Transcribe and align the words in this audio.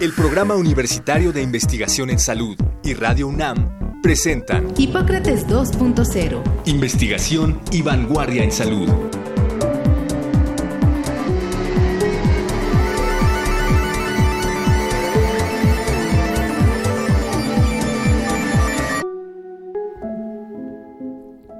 El 0.00 0.14
Programa 0.14 0.56
Universitario 0.56 1.30
de 1.30 1.42
Investigación 1.42 2.08
en 2.08 2.18
Salud 2.18 2.56
y 2.82 2.94
Radio 2.94 3.28
UNAM 3.28 4.00
presentan 4.00 4.72
Hipócrates 4.78 5.46
2.0. 5.46 6.42
Investigación 6.64 7.60
y 7.70 7.82
vanguardia 7.82 8.42
en 8.42 8.50
salud. 8.50 8.88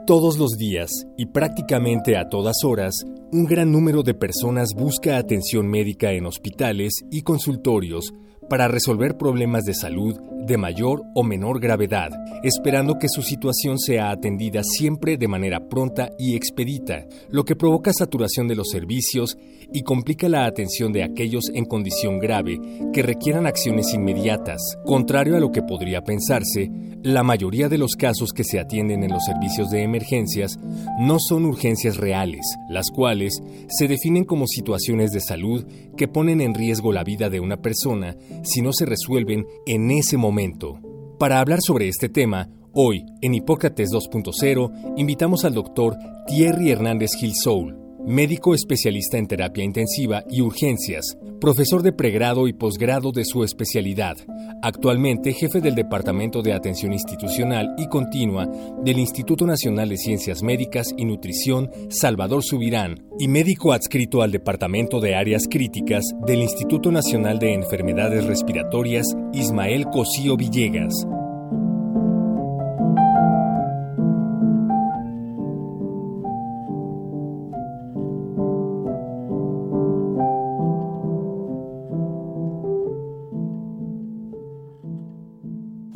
Todos 0.07 0.39
los 0.39 0.53
días 0.53 0.91
y 1.19 1.27
prácticamente 1.27 2.17
a 2.17 2.31
todas 2.31 2.65
horas, 2.65 2.95
un 3.33 3.45
gran 3.45 3.71
número 3.71 4.03
de 4.03 4.15
personas 4.15 4.71
busca 4.75 5.19
atención 5.19 5.69
médica 5.69 6.13
en 6.13 6.25
hospitales 6.25 6.95
y 7.11 7.21
consultorios 7.21 8.15
para 8.51 8.67
resolver 8.69 9.17
problemas 9.17 9.65
de 9.65 9.75
salud 9.75 10.21
de 10.45 10.59
mayor 10.59 11.05
o 11.15 11.23
menor 11.23 11.61
gravedad, 11.61 12.11
esperando 12.43 12.99
que 12.99 13.09
su 13.09 13.23
situación 13.23 13.79
sea 13.79 14.11
atendida 14.11 14.63
siempre 14.65 15.17
de 15.17 15.29
manera 15.29 15.69
pronta 15.69 16.11
y 16.19 16.35
expedita, 16.35 17.07
lo 17.31 17.45
que 17.45 17.55
provoca 17.55 17.93
saturación 17.93 18.49
de 18.49 18.57
los 18.57 18.69
servicios 18.69 19.39
y 19.73 19.83
complica 19.83 20.29
la 20.29 20.47
atención 20.47 20.93
de 20.93 21.03
aquellos 21.03 21.51
en 21.55 21.65
condición 21.65 22.19
grave 22.19 22.61
que 22.93 23.03
requieran 23.03 23.47
acciones 23.47 23.93
inmediatas. 23.95 24.61
Contrario 24.85 25.37
a 25.37 25.41
lo 25.41 25.53
que 25.53 25.63
podría 25.63 26.03
pensarse, 26.03 26.71
la 27.03 27.23
mayoría 27.23 27.69
de 27.69 27.79
los 27.79 27.97
casos 27.97 28.33
que 28.33 28.45
se 28.45 28.61
atienden 28.61 29.03
en 29.03 29.13
los 29.13 29.25
servicios 29.25 29.71
de 29.71 29.83
emergencias 29.83 30.59
no 30.99 31.19
son 31.19 31.47
urgencias 31.47 31.97
reales, 31.97 32.43
las 32.69 32.91
cuales 32.91 33.41
se 33.69 33.89
definen 33.89 34.25
como 34.25 34.47
situaciones 34.47 35.13
de 35.13 35.21
salud 35.21 35.67
que 35.97 36.09
ponen 36.09 36.41
en 36.41 36.55
riesgo 36.55 36.93
la 36.93 37.05
vida 37.05 37.31
de 37.31 37.41
una 37.41 37.63
persona 37.63 38.17
si 38.43 38.61
no 38.61 38.73
se 38.73 38.87
resuelven 38.87 39.47
en 39.67 39.91
ese 39.91 40.17
momento. 40.17 40.79
Para 41.19 41.41
hablar 41.41 41.61
sobre 41.63 41.89
este 41.89 42.09
tema, 42.09 42.49
hoy, 42.73 43.05
en 43.21 43.35
Hipócrates 43.35 43.91
2.0, 43.91 44.95
invitamos 44.97 45.45
al 45.45 45.55
doctor 45.55 45.97
Thierry 46.27 46.71
Hernández 46.71 47.11
Gilsoul, 47.19 47.77
médico 48.07 48.55
especialista 48.55 49.19
en 49.19 49.27
terapia 49.27 49.65
intensiva 49.65 50.25
y 50.29 50.41
urgencias, 50.41 51.17
profesor 51.41 51.83
de 51.83 51.93
pregrado 51.93 52.49
y 52.49 52.53
posgrado 52.53 53.13
de 53.13 53.25
su 53.25 53.45
especialidad, 53.45 54.17
actualmente 54.63 55.33
jefe 55.33 55.61
del 55.61 55.75
Departamento 55.75 56.43
de 56.43 56.53
Atención 56.53 56.93
Institucional 56.93 57.75
y 57.79 57.89
Continua 57.89 58.49
del 58.83 58.99
Instituto 58.99 59.47
Nacional 59.47 59.89
de 59.89 59.97
Ciencias 59.97 60.43
Médicas 60.43 60.89
y 60.97 61.05
Nutrición 61.05 61.71
Salvador 61.89 62.43
Subirán 62.43 63.07
y 63.19 63.29
médico 63.29 63.73
adscrito 63.73 64.23
al 64.23 64.33
Departamento 64.33 65.01
de 65.01 65.15
Áreas 65.15 65.45
Críticas 65.51 66.05
del 66.27 66.41
Instituto 66.41 66.91
Nacional 66.91 67.39
de 67.39 67.55
Enfermedades 67.55 68.25
Respiratorias 68.25 69.07
Ismael 69.33 69.87
Cosío 69.87 70.37
Villegas. 70.37 71.07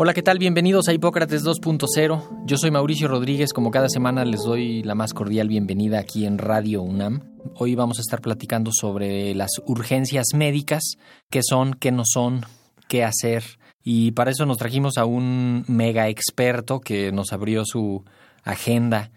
Hola, 0.05 0.13
¿qué 0.13 0.23
tal? 0.23 0.39
Bienvenidos 0.39 0.87
a 0.89 0.93
Hipócrates 0.93 1.47
2.0. 1.47 2.45
Yo 2.45 2.59
soy 2.59 2.71
Mauricio 2.71 3.09
Rodríguez. 3.09 3.55
Como 3.55 3.71
cada 3.71 3.89
semana 3.89 4.27
les 4.27 4.43
doy 4.43 4.83
la 4.83 4.95
más 4.95 5.15
cordial 5.15 5.49
bienvenida 5.49 5.99
aquí 5.99 6.27
en 6.27 6.37
Radio 6.37 6.83
UNAM. 6.83 7.23
Hoy 7.55 7.75
vamos 7.75 7.97
a 7.97 8.01
estar 8.03 8.21
platicando 8.21 8.71
sobre 8.71 9.35
las 9.35 9.63
urgencias 9.65 10.27
médicas, 10.35 10.83
qué 11.31 11.41
son, 11.43 11.73
qué 11.73 11.91
no 11.91 12.03
son, 12.05 12.43
qué 12.87 13.03
hacer. 13.03 13.45
Y 13.83 14.11
para 14.11 14.31
eso 14.31 14.45
nos 14.45 14.59
trajimos 14.59 14.99
a 14.99 15.07
un 15.07 15.65
mega 15.69 16.11
experto 16.11 16.81
que 16.81 17.11
nos 17.11 17.33
abrió 17.33 17.63
su 17.65 18.05
agenda. 18.43 19.11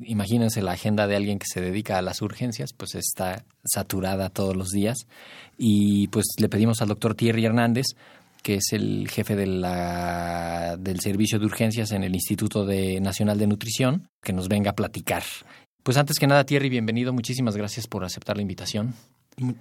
Imagínense 0.00 0.62
la 0.62 0.72
agenda 0.72 1.06
de 1.06 1.14
alguien 1.14 1.38
que 1.38 1.46
se 1.46 1.60
dedica 1.60 1.96
a 1.96 2.02
las 2.02 2.22
urgencias, 2.22 2.72
pues 2.72 2.96
está 2.96 3.44
saturada 3.64 4.30
todos 4.30 4.56
los 4.56 4.70
días. 4.70 5.06
Y 5.56 6.08
pues 6.08 6.24
le 6.38 6.48
pedimos 6.48 6.82
al 6.82 6.88
doctor 6.88 7.14
Thierry 7.14 7.44
Hernández 7.44 7.86
que 8.44 8.56
es 8.56 8.72
el 8.72 9.08
jefe 9.08 9.34
de 9.36 9.46
la, 9.46 10.76
del 10.78 11.00
servicio 11.00 11.38
de 11.38 11.46
urgencias 11.46 11.92
en 11.92 12.04
el 12.04 12.14
Instituto 12.14 12.66
de 12.66 13.00
Nacional 13.00 13.38
de 13.38 13.46
Nutrición, 13.46 14.06
que 14.22 14.34
nos 14.34 14.48
venga 14.48 14.72
a 14.72 14.74
platicar. 14.74 15.22
Pues 15.82 15.96
antes 15.96 16.18
que 16.18 16.26
nada, 16.26 16.44
Thierry, 16.44 16.68
bienvenido. 16.68 17.14
Muchísimas 17.14 17.56
gracias 17.56 17.86
por 17.86 18.04
aceptar 18.04 18.36
la 18.36 18.42
invitación. 18.42 18.92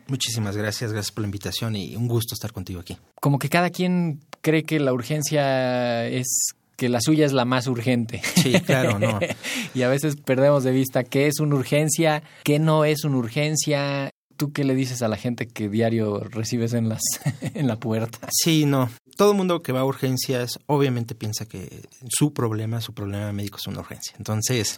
Muchísimas 0.07 0.57
gracias, 0.57 0.91
gracias 0.91 1.13
por 1.13 1.21
la 1.21 1.27
invitación 1.27 1.77
y 1.77 1.95
un 1.95 2.09
gusto 2.09 2.35
estar 2.35 2.51
contigo 2.51 2.81
aquí. 2.81 2.97
Como 3.21 3.39
que 3.39 3.47
cada 3.47 3.69
quien 3.69 4.19
cree 4.41 4.63
que 4.63 4.81
la 4.81 4.91
urgencia 4.91 6.05
es 6.05 6.53
que 6.75 6.89
la 6.89 6.99
suya 6.99 7.25
es 7.25 7.31
la 7.31 7.45
más 7.45 7.67
urgente. 7.67 8.21
Sí, 8.35 8.51
claro, 8.65 8.99
no. 8.99 9.17
y 9.73 9.83
a 9.83 9.87
veces 9.87 10.17
perdemos 10.17 10.65
de 10.65 10.71
vista 10.71 11.05
qué 11.05 11.27
es 11.27 11.39
una 11.39 11.55
urgencia, 11.55 12.21
qué 12.43 12.59
no 12.59 12.83
es 12.83 13.05
una 13.05 13.15
urgencia, 13.15 14.09
¿Tú 14.35 14.51
qué 14.51 14.63
le 14.63 14.75
dices 14.75 15.01
a 15.01 15.07
la 15.07 15.17
gente 15.17 15.47
que 15.47 15.69
diario 15.69 16.19
recibes 16.19 16.73
en, 16.73 16.89
las, 16.89 17.01
en 17.41 17.67
la 17.67 17.79
puerta? 17.79 18.27
Sí, 18.31 18.65
no. 18.65 18.89
Todo 19.15 19.31
el 19.31 19.37
mundo 19.37 19.61
que 19.61 19.71
va 19.71 19.81
a 19.81 19.85
urgencias 19.85 20.59
obviamente 20.65 21.15
piensa 21.15 21.45
que 21.45 21.87
su 22.09 22.33
problema, 22.33 22.81
su 22.81 22.93
problema 22.93 23.31
médico 23.31 23.57
es 23.57 23.67
una 23.67 23.79
urgencia. 23.79 24.15
Entonces, 24.17 24.77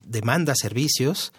demanda 0.00 0.54
servicios 0.54 1.32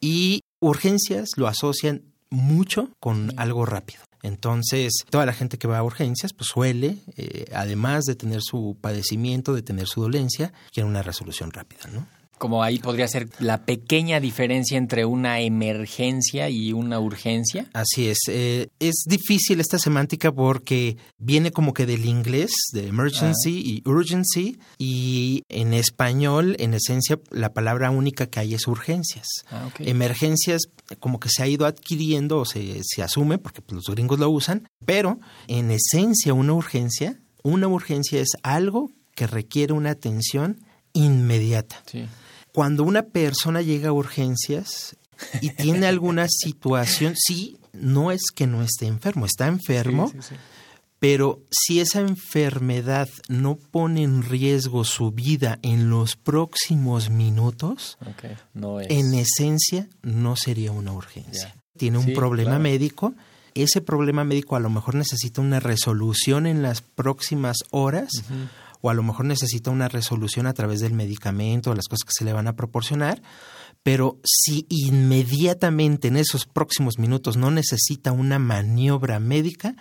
y 0.00 0.40
urgencias 0.60 1.30
lo 1.36 1.46
asocian 1.46 2.02
mucho 2.30 2.90
con 3.00 3.32
algo 3.36 3.66
rápido. 3.66 4.02
Entonces, 4.22 4.92
toda 5.08 5.24
la 5.26 5.32
gente 5.32 5.58
que 5.58 5.68
va 5.68 5.78
a 5.78 5.82
urgencias, 5.82 6.32
pues 6.32 6.48
suele, 6.48 6.98
eh, 7.16 7.46
además 7.54 8.04
de 8.04 8.16
tener 8.16 8.40
su 8.42 8.76
padecimiento, 8.80 9.54
de 9.54 9.62
tener 9.62 9.86
su 9.86 10.02
dolencia, 10.02 10.52
quiere 10.72 10.88
una 10.88 11.02
resolución 11.02 11.50
rápida, 11.52 11.88
¿no? 11.92 12.06
Como 12.40 12.62
ahí 12.62 12.78
podría 12.78 13.06
ser 13.06 13.28
la 13.38 13.66
pequeña 13.66 14.18
diferencia 14.18 14.78
entre 14.78 15.04
una 15.04 15.40
emergencia 15.40 16.48
y 16.48 16.72
una 16.72 16.98
urgencia. 16.98 17.66
Así 17.74 18.08
es. 18.08 18.18
Eh, 18.28 18.68
es 18.80 19.04
difícil 19.06 19.60
esta 19.60 19.78
semántica 19.78 20.32
porque 20.32 20.96
viene 21.18 21.50
como 21.50 21.74
que 21.74 21.84
del 21.84 22.06
inglés, 22.06 22.50
de 22.72 22.88
emergency 22.88 23.58
ah. 23.58 23.68
y 23.68 23.82
urgency, 23.84 24.58
y 24.78 25.42
en 25.50 25.74
español, 25.74 26.56
en 26.58 26.72
esencia, 26.72 27.20
la 27.30 27.52
palabra 27.52 27.90
única 27.90 28.26
que 28.28 28.40
hay 28.40 28.54
es 28.54 28.66
urgencias. 28.66 29.26
Ah, 29.50 29.68
Emergencias 29.80 30.62
como 30.98 31.20
que 31.20 31.28
se 31.28 31.42
ha 31.42 31.46
ido 31.46 31.66
adquiriendo 31.66 32.38
o 32.38 32.46
se, 32.46 32.80
se 32.82 33.02
asume, 33.02 33.36
porque 33.36 33.60
pues, 33.60 33.74
los 33.74 33.94
gringos 33.94 34.18
lo 34.18 34.30
usan, 34.30 34.66
pero 34.86 35.20
en 35.46 35.70
esencia 35.70 36.32
una 36.32 36.54
urgencia, 36.54 37.20
una 37.42 37.68
urgencia 37.68 38.18
es 38.18 38.30
algo 38.42 38.90
que 39.14 39.26
requiere 39.26 39.74
una 39.74 39.90
atención 39.90 40.64
inmediata. 40.94 41.82
Sí 41.84 42.08
cuando 42.52 42.84
una 42.84 43.02
persona 43.02 43.62
llega 43.62 43.90
a 43.90 43.92
urgencias 43.92 44.96
y 45.40 45.50
tiene 45.50 45.86
alguna 45.86 46.26
situación, 46.30 47.14
sí, 47.16 47.58
no 47.72 48.10
es 48.10 48.22
que 48.34 48.46
no 48.46 48.62
esté 48.62 48.86
enfermo, 48.86 49.26
está 49.26 49.46
enfermo, 49.46 50.12
pero 50.98 51.40
si 51.50 51.80
esa 51.80 52.00
enfermedad 52.00 53.08
no 53.28 53.56
pone 53.56 54.02
en 54.02 54.22
riesgo 54.22 54.84
su 54.84 55.12
vida 55.12 55.58
en 55.62 55.88
los 55.88 56.16
próximos 56.16 57.10
minutos, 57.10 57.96
en 58.88 59.14
esencia 59.14 59.88
no 60.02 60.36
sería 60.36 60.72
una 60.72 60.92
urgencia. 60.92 61.56
Tiene 61.78 61.98
un 61.98 62.12
problema 62.12 62.58
médico, 62.58 63.14
ese 63.54 63.80
problema 63.80 64.24
médico 64.24 64.56
a 64.56 64.60
lo 64.60 64.70
mejor 64.70 64.94
necesita 64.94 65.40
una 65.40 65.60
resolución 65.60 66.46
en 66.46 66.62
las 66.62 66.82
próximas 66.82 67.56
horas 67.70 68.10
o 68.80 68.90
a 68.90 68.94
lo 68.94 69.02
mejor 69.02 69.26
necesita 69.26 69.70
una 69.70 69.88
resolución 69.88 70.46
a 70.46 70.54
través 70.54 70.80
del 70.80 70.94
medicamento 70.94 71.70
o 71.70 71.74
las 71.74 71.86
cosas 71.86 72.04
que 72.04 72.12
se 72.16 72.24
le 72.24 72.32
van 72.32 72.48
a 72.48 72.56
proporcionar, 72.56 73.22
pero 73.82 74.18
si 74.24 74.66
inmediatamente 74.68 76.08
en 76.08 76.16
esos 76.16 76.46
próximos 76.46 76.98
minutos 76.98 77.36
no 77.36 77.50
necesita 77.50 78.12
una 78.12 78.38
maniobra 78.38 79.20
médica, 79.20 79.74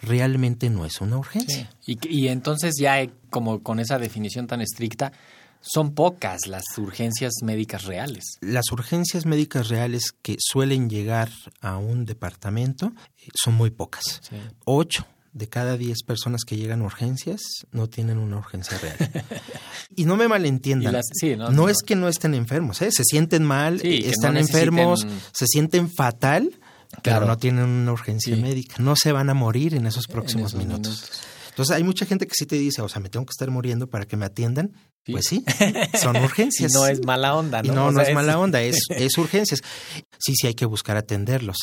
realmente 0.00 0.70
no 0.70 0.84
es 0.84 1.00
una 1.00 1.18
urgencia. 1.18 1.70
Y, 1.86 1.98
y, 2.08 2.28
entonces 2.28 2.74
ya 2.78 3.06
como 3.30 3.62
con 3.62 3.80
esa 3.80 3.98
definición 3.98 4.46
tan 4.46 4.60
estricta, 4.60 5.12
son 5.60 5.94
pocas 5.94 6.46
las 6.46 6.64
urgencias 6.76 7.32
médicas 7.42 7.84
reales. 7.84 8.38
Las 8.40 8.70
urgencias 8.70 9.26
médicas 9.26 9.68
reales 9.68 10.12
que 10.22 10.36
suelen 10.38 10.88
llegar 10.88 11.30
a 11.60 11.78
un 11.78 12.04
departamento 12.04 12.92
eh, 13.18 13.28
son 13.34 13.54
muy 13.54 13.70
pocas. 13.70 14.20
Ocho 14.64 15.06
de 15.38 15.48
cada 15.48 15.76
10 15.76 16.02
personas 16.02 16.42
que 16.46 16.56
llegan 16.56 16.82
a 16.82 16.84
urgencias 16.84 17.40
no 17.72 17.88
tienen 17.88 18.18
una 18.18 18.36
urgencia 18.38 18.76
real. 18.78 18.96
y 19.96 20.04
no 20.04 20.16
me 20.16 20.28
malentiendan. 20.28 20.92
Las- 20.92 21.06
sí, 21.12 21.36
no, 21.36 21.50
no, 21.50 21.68
es 21.68 21.78
que 21.86 21.96
no 21.96 22.08
estén 22.08 22.34
enfermos, 22.34 22.82
¿eh? 22.82 22.90
se 22.90 23.04
sienten 23.04 23.44
mal, 23.44 23.80
Sí, 23.80 24.02
están 24.04 24.34
no 24.34 24.40
enfermos, 24.40 25.04
necesiten- 25.06 25.30
se 25.32 25.46
sienten 25.46 25.90
fatal, 25.90 26.50
Claro. 27.02 27.20
pero 27.20 27.26
no 27.26 27.38
tienen 27.38 27.64
una 27.64 27.92
urgencia 27.92 28.34
Sí. 28.34 28.40
médica. 28.42 28.76
No 28.78 28.94
se 28.96 29.12
van 29.12 29.30
a 29.30 29.34
morir 29.34 29.74
en 29.74 29.86
esos 29.86 30.06
próximos 30.06 30.52
esos 30.52 30.58
minutos. 30.60 30.94
minutos. 31.00 31.20
Entonces 31.50 31.74
hay 31.76 31.82
mucha 31.82 32.06
gente 32.06 32.26
que 32.26 32.32
sí 32.34 32.46
te 32.46 32.56
dice, 32.56 32.82
o 32.82 32.88
sea, 32.88 33.00
me 33.00 33.08
tengo 33.10 33.26
que 33.26 33.32
estar 33.32 33.50
muriendo 33.50 33.88
para 33.88 34.04
que 34.06 34.16
me 34.16 34.24
atiendan. 34.26 34.72
Sí. 35.04 35.12
Pues 35.12 35.24
sí, 35.26 35.44
son 36.00 36.16
Y 36.16 36.20
urgencias. 36.20 36.72
no 36.72 36.86
es 36.86 37.04
mala 37.04 37.34
onda, 37.34 37.60
Y 37.64 37.68
¿no? 37.68 37.74
no, 37.74 37.92
no 37.92 38.00
sea, 38.00 38.08
es 38.08 38.14
mala 38.14 38.38
onda, 38.38 38.60
es, 38.62 38.76
es 38.90 39.16
urgencias. 39.18 39.60
Sí, 40.18 40.34
sí 40.34 40.46
hay 40.46 40.54
que 40.54 40.66
buscar 40.66 40.96
atenderlos, 40.96 41.56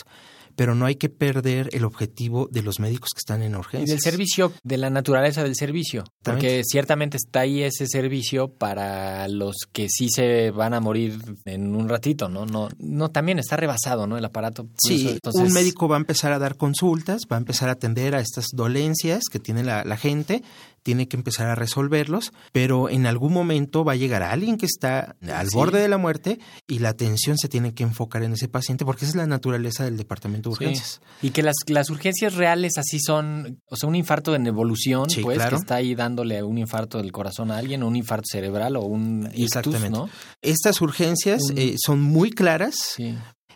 pero 0.55 0.75
no 0.75 0.85
hay 0.85 0.95
que 0.95 1.09
perder 1.09 1.69
el 1.73 1.85
objetivo 1.85 2.47
de 2.51 2.61
los 2.61 2.79
médicos 2.79 3.09
que 3.13 3.19
están 3.19 3.41
en 3.41 3.53
Y 3.53 3.55
urgencias. 3.55 3.89
del 3.89 3.99
servicio, 3.99 4.51
de 4.63 4.77
la 4.77 4.89
naturaleza 4.89 5.43
del 5.43 5.55
servicio. 5.55 6.03
Porque 6.23 6.61
ciertamente 6.65 7.17
está 7.17 7.41
ahí 7.41 7.61
ese 7.63 7.87
servicio 7.87 8.47
para 8.47 9.27
los 9.27 9.55
que 9.71 9.87
sí 9.89 10.09
se 10.09 10.51
van 10.51 10.73
a 10.73 10.79
morir 10.79 11.19
en 11.45 11.75
un 11.75 11.89
ratito, 11.89 12.29
¿no? 12.29 12.45
No, 12.45 12.69
no 12.79 13.09
también 13.11 13.39
está 13.39 13.57
rebasado, 13.57 14.07
¿no? 14.07 14.17
El 14.17 14.25
aparato. 14.25 14.67
Sí, 14.77 15.09
entonces- 15.09 15.41
un 15.41 15.53
médico 15.53 15.87
va 15.87 15.95
a 15.97 15.99
empezar 15.99 16.31
a 16.31 16.39
dar 16.39 16.57
consultas, 16.57 17.23
va 17.31 17.35
a 17.37 17.39
empezar 17.39 17.69
a 17.69 17.73
atender 17.73 18.15
a 18.15 18.19
estas 18.19 18.47
dolencias 18.53 19.23
que 19.31 19.39
tiene 19.39 19.63
la, 19.63 19.83
la 19.83 19.97
gente, 19.97 20.43
tiene 20.85 21.07
que 21.07 21.17
empezar 21.17 21.47
a 21.47 21.55
resolverlos, 21.55 22.31
pero 22.51 22.89
en 22.91 23.07
algún 23.07 23.33
momento 23.33 23.83
va 23.83 23.93
a 23.93 23.95
llegar 23.95 24.21
alguien 24.21 24.55
que 24.57 24.67
está 24.67 25.15
al 25.33 25.49
Sí. 25.49 25.55
borde 25.55 25.79
de 25.81 25.87
la 25.87 25.97
muerte 25.97 26.37
y 26.67 26.77
la 26.77 26.89
atención 26.89 27.39
se 27.39 27.49
tiene 27.49 27.73
que 27.73 27.81
enfocar 27.81 28.21
en 28.21 28.33
ese 28.33 28.47
paciente 28.47 28.85
porque 28.85 29.05
esa 29.05 29.13
es 29.13 29.15
la 29.15 29.25
naturaleza 29.25 29.83
del 29.83 29.97
departamento 29.97 30.51
de 30.51 30.55
Sí. 30.57 30.63
urgencias. 30.65 31.01
Y 31.23 31.31
que 31.31 31.41
las, 31.41 31.55
las 31.67 31.89
urgencias 31.89 32.35
reales 32.35 32.77
así 32.77 32.99
son, 32.99 33.59
o 33.67 33.75
sea, 33.75 33.89
un 33.89 33.95
infarto 33.95 34.35
en 34.35 34.45
evolución, 34.45 35.09
Sí, 35.09 35.21
pues, 35.23 35.37
claro. 35.37 35.57
que 35.57 35.61
está 35.61 35.75
ahí 35.75 35.95
dándole 35.95 36.43
un 36.43 36.59
infarto 36.59 36.99
del 36.99 37.11
corazón 37.11 37.49
a 37.49 37.57
alguien, 37.57 37.81
o 37.81 37.87
un 37.87 37.95
infarto 37.95 38.25
cerebral 38.31 38.75
o 38.75 38.81
un 38.85 39.23
ictus, 39.33 39.43
Exactamente. 39.43 39.89
¿no? 39.89 40.07
Estas 40.43 40.79
urgencias 40.81 41.41
Un- 41.49 41.57
eh, 41.57 41.75
son 41.83 41.99
muy 41.99 42.29
claras, 42.29 42.75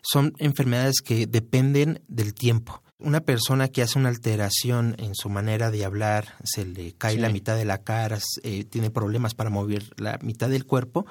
son 0.01 0.33
enfermedades 0.39 1.01
que 1.03 1.27
dependen 1.27 2.01
del 2.07 2.33
tiempo. 2.33 2.81
Una 3.01 3.21
persona 3.21 3.69
que 3.69 3.81
hace 3.81 3.97
una 3.97 4.09
alteración 4.09 4.95
en 4.99 5.15
su 5.15 5.29
manera 5.29 5.71
de 5.71 5.85
hablar, 5.85 6.35
se 6.43 6.65
le 6.65 6.91
cae 6.91 7.13
Sí. 7.13 7.19
la 7.19 7.29
mitad 7.29 7.55
de 7.55 7.63
la 7.63 7.77
cara, 7.77 8.19
eh, 8.43 8.65
tiene 8.65 8.89
problemas 8.89 9.33
para 9.35 9.49
mover 9.49 9.83
la 9.95 10.19
mitad 10.21 10.49
del 10.49 10.65
cuerpo, 10.65 11.05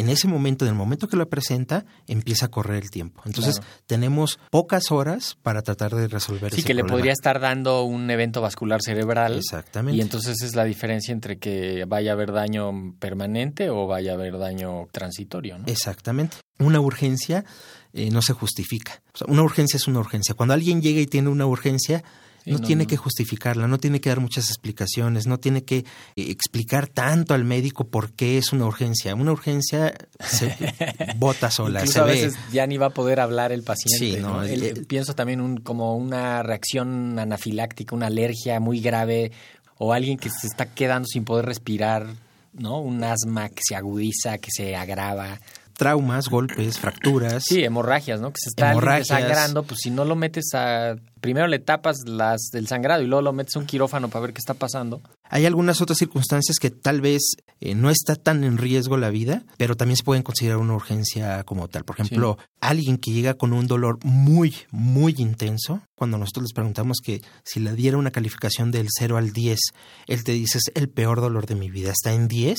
en 0.00 0.08
ese 0.08 0.28
momento, 0.28 0.64
en 0.64 0.70
el 0.70 0.74
momento 0.76 1.08
que 1.08 1.16
lo 1.16 1.28
presenta, 1.28 1.84
empieza 2.06 2.46
a 2.46 2.48
correr 2.48 2.82
el 2.82 2.90
tiempo. 2.90 3.22
Entonces, 3.26 3.58
Claro. 3.60 3.72
tenemos 3.86 4.38
pocas 4.50 4.90
horas 4.90 5.36
para 5.42 5.62
tratar 5.62 5.94
de 5.94 6.08
resolver 6.08 6.52
Sí, 6.52 6.60
ese 6.60 6.66
que 6.66 6.74
le 6.74 6.84
podría 6.84 7.12
estar 7.12 7.40
dando 7.40 7.82
un 7.84 8.10
evento 8.10 8.40
vascular 8.40 8.80
cerebral. 8.82 9.36
Exactamente. 9.36 9.96
Y 9.96 10.00
entonces 10.00 10.42
es 10.42 10.54
la 10.54 10.64
diferencia 10.64 11.12
entre 11.12 11.38
que 11.38 11.84
vaya 11.86 12.10
a 12.10 12.14
haber 12.14 12.32
daño 12.32 12.94
permanente 12.98 13.70
o 13.70 13.86
vaya 13.86 14.12
a 14.12 14.14
haber 14.14 14.38
daño 14.38 14.86
transitorio, 14.92 15.58
¿no? 15.58 15.64
Exactamente. 15.66 16.36
Una 16.58 16.80
urgencia 16.80 17.44
eh, 17.92 18.10
no 18.10 18.20
se 18.22 18.32
justifica. 18.34 19.02
O 19.14 19.18
sea, 19.18 19.26
una 19.30 19.42
urgencia 19.42 19.76
es 19.78 19.86
una 19.88 20.00
urgencia. 20.00 20.34
Cuando 20.34 20.52
alguien 20.54 20.82
llega 20.82 21.00
y 21.00 21.06
tiene 21.06 21.28
una 21.30 21.46
urgencia, 21.46 22.02
no, 22.46 22.58
no, 22.58 22.66
tiene 22.66 22.86
que 22.86 22.96
justificarla, 22.96 23.66
no 23.68 23.78
tiene 23.78 24.00
que 24.00 24.08
dar 24.08 24.20
muchas 24.20 24.48
explicaciones, 24.48 25.26
no 25.26 25.38
tiene 25.38 25.64
que 25.64 25.78
eh, 25.78 25.84
explicar 26.16 26.86
tanto 26.88 27.34
al 27.34 27.44
médico 27.44 27.88
por 27.88 28.12
qué 28.12 28.38
es 28.38 28.52
una 28.52 28.66
urgencia. 28.66 29.14
Una 29.14 29.32
urgencia 29.32 29.92
se 30.20 30.56
bota 31.16 31.50
sola, 31.50 31.80
Incluso 31.80 31.92
se 31.92 32.00
a 32.00 32.04
ve. 32.04 32.12
veces 32.12 32.34
ya 32.52 32.66
ni 32.66 32.76
va 32.76 32.86
a 32.86 32.90
poder 32.90 33.20
hablar 33.20 33.52
el 33.52 33.62
paciente. 33.62 33.98
Sí, 33.98 34.16
no, 34.22 34.42
el- 34.42 34.86
pienso 34.86 35.14
también 35.14 35.40
un, 35.40 35.58
como 35.58 35.96
una 35.96 36.42
reacción 36.42 37.18
anafiláctica, 37.18 37.94
una 37.94 38.06
alergia 38.06 38.60
muy 38.60 38.80
grave, 38.80 39.32
o 39.78 39.92
alguien 39.92 40.16
que 40.18 40.30
se 40.30 40.46
está 40.46 40.66
quedando 40.72 41.06
sin 41.06 41.24
poder 41.24 41.44
respirar, 41.46 42.06
¿no? 42.54 42.80
Un 42.80 43.04
asma 43.04 43.48
que 43.50 43.60
se 43.66 43.76
agudiza, 43.76 44.38
que 44.38 44.50
se 44.50 44.74
agrava. 44.76 45.38
Traumas, 45.76 46.28
golpes, 46.28 46.78
fracturas. 46.78 47.44
Sí, 47.46 47.62
hemorragias, 47.62 48.20
¿no? 48.20 48.32
Que 48.32 48.40
se 48.40 48.48
está 48.48 48.72
sangrando, 49.04 49.62
pues 49.62 49.80
si 49.82 49.90
no 49.90 50.04
lo 50.04 50.16
metes 50.16 50.54
a... 50.54 50.96
Primero 51.20 51.48
le 51.48 51.58
tapas 51.58 51.98
las 52.06 52.50
del 52.52 52.66
sangrado 52.66 53.02
y 53.02 53.06
luego 53.06 53.20
lo 53.20 53.32
metes 53.32 53.56
a 53.56 53.58
un 53.58 53.66
quirófano 53.66 54.08
para 54.08 54.22
ver 54.22 54.32
qué 54.32 54.38
está 54.38 54.54
pasando. 54.54 55.02
Hay 55.28 55.44
algunas 55.44 55.80
otras 55.80 55.98
circunstancias 55.98 56.58
que 56.58 56.70
tal 56.70 57.00
vez 57.00 57.36
eh, 57.60 57.74
no 57.74 57.90
está 57.90 58.14
tan 58.14 58.44
en 58.44 58.58
riesgo 58.58 58.96
la 58.96 59.10
vida, 59.10 59.42
pero 59.58 59.76
también 59.76 59.96
se 59.96 60.04
pueden 60.04 60.22
considerar 60.22 60.58
una 60.58 60.74
urgencia 60.74 61.42
como 61.44 61.68
tal. 61.68 61.84
Por 61.84 61.96
ejemplo, 61.96 62.38
alguien 62.60 62.96
que 62.96 63.10
llega 63.10 63.34
con 63.34 63.52
un 63.52 63.66
dolor 63.66 63.98
muy, 64.02 64.54
muy 64.70 65.14
intenso, 65.18 65.82
cuando 65.94 66.16
nosotros 66.16 66.44
les 66.44 66.52
preguntamos 66.52 66.98
que 67.02 67.22
si 67.44 67.60
le 67.60 67.74
diera 67.74 67.98
una 67.98 68.12
calificación 68.12 68.70
del 68.70 68.86
0 68.88 69.16
al 69.16 69.32
10, 69.32 69.58
él 70.06 70.24
te 70.24 70.32
dice 70.32 70.58
es 70.58 70.70
el 70.74 70.88
peor 70.88 71.20
dolor 71.20 71.46
de 71.46 71.56
mi 71.56 71.70
vida, 71.70 71.90
está 71.90 72.12
en 72.12 72.28
10, 72.28 72.58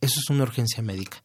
eso 0.00 0.20
es 0.20 0.30
una 0.30 0.44
urgencia 0.44 0.82
médica. 0.82 1.18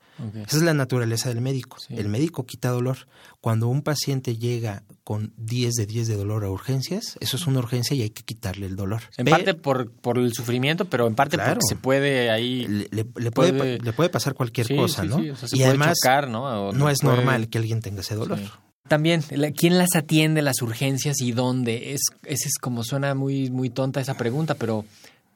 Esa 0.48 0.58
es 0.58 0.62
la 0.64 0.74
naturaleza 0.74 1.30
del 1.30 1.42
médico. 1.42 1.78
Sí. 1.80 1.96
El 1.98 2.08
médico 2.10 2.46
quita 2.46 2.70
dolor. 2.70 3.08
Cuando 3.40 3.68
un 3.70 3.82
paciente 3.82 4.38
llega 4.38 4.84
con 5.04 5.34
10 5.38 5.74
de 5.74 5.86
10 5.88 6.08
de 6.10 6.16
dolor 6.16 6.44
a 6.46 6.50
urgencias, 6.52 7.18
eso 7.22 7.38
es 7.38 7.48
una 7.48 7.60
urgencia 7.60 7.96
y 7.96 8.04
hay 8.04 8.12
que 8.12 8.22
quitarle 8.24 8.68
el 8.68 8.76
dolor. 8.76 9.02
En 9.18 9.26
parte 9.26 9.54
por, 9.56 9.90
por 9.92 10.20
el 10.20 10.32
sufrimiento, 10.34 10.86
pero 10.86 11.08
en 11.08 11.16
parte 11.16 11.38
Claro. 11.38 11.54
porque 11.56 11.66
se 11.68 11.76
puede 11.76 12.30
ahí... 12.30 12.68
le, 12.68 12.88
le- 12.92 13.06
le 13.16 13.32
puede, 13.32 13.80
le 13.80 13.94
puede 13.94 14.10
pasar 14.10 14.34
cualquier 14.36 14.68
Sí, 14.68 14.76
cosa, 14.76 15.02
sí, 15.02 15.08
¿no? 15.08 15.18
sí, 15.20 15.30
o 15.32 15.36
sea, 15.36 15.48
se 15.48 15.56
y 15.56 15.60
puede 15.60 15.70
además 15.70 15.98
chocar, 16.02 16.28
¿no? 16.30 16.68
O 16.70 16.72
no 16.74 16.90
es 16.90 17.00
puede- 17.02 17.16
normal 17.16 17.50
que 17.50 17.58
alguien 17.58 17.82
tenga 17.82 18.02
ese 18.02 18.14
dolor. 18.16 18.40
También, 18.88 19.22
¿quién 19.56 19.78
las 19.78 19.96
atiende, 19.96 20.42
las 20.42 20.62
urgencias 20.62 21.22
y 21.22 21.32
dónde? 21.32 21.94
Es, 21.94 22.02
ese 22.26 22.48
es 22.50 22.58
como 22.60 22.84
suena 22.84 23.16
muy, 23.16 23.50
muy 23.50 23.70
tonta 23.70 24.02
esa 24.02 24.16
pregunta, 24.18 24.56
pero 24.56 24.86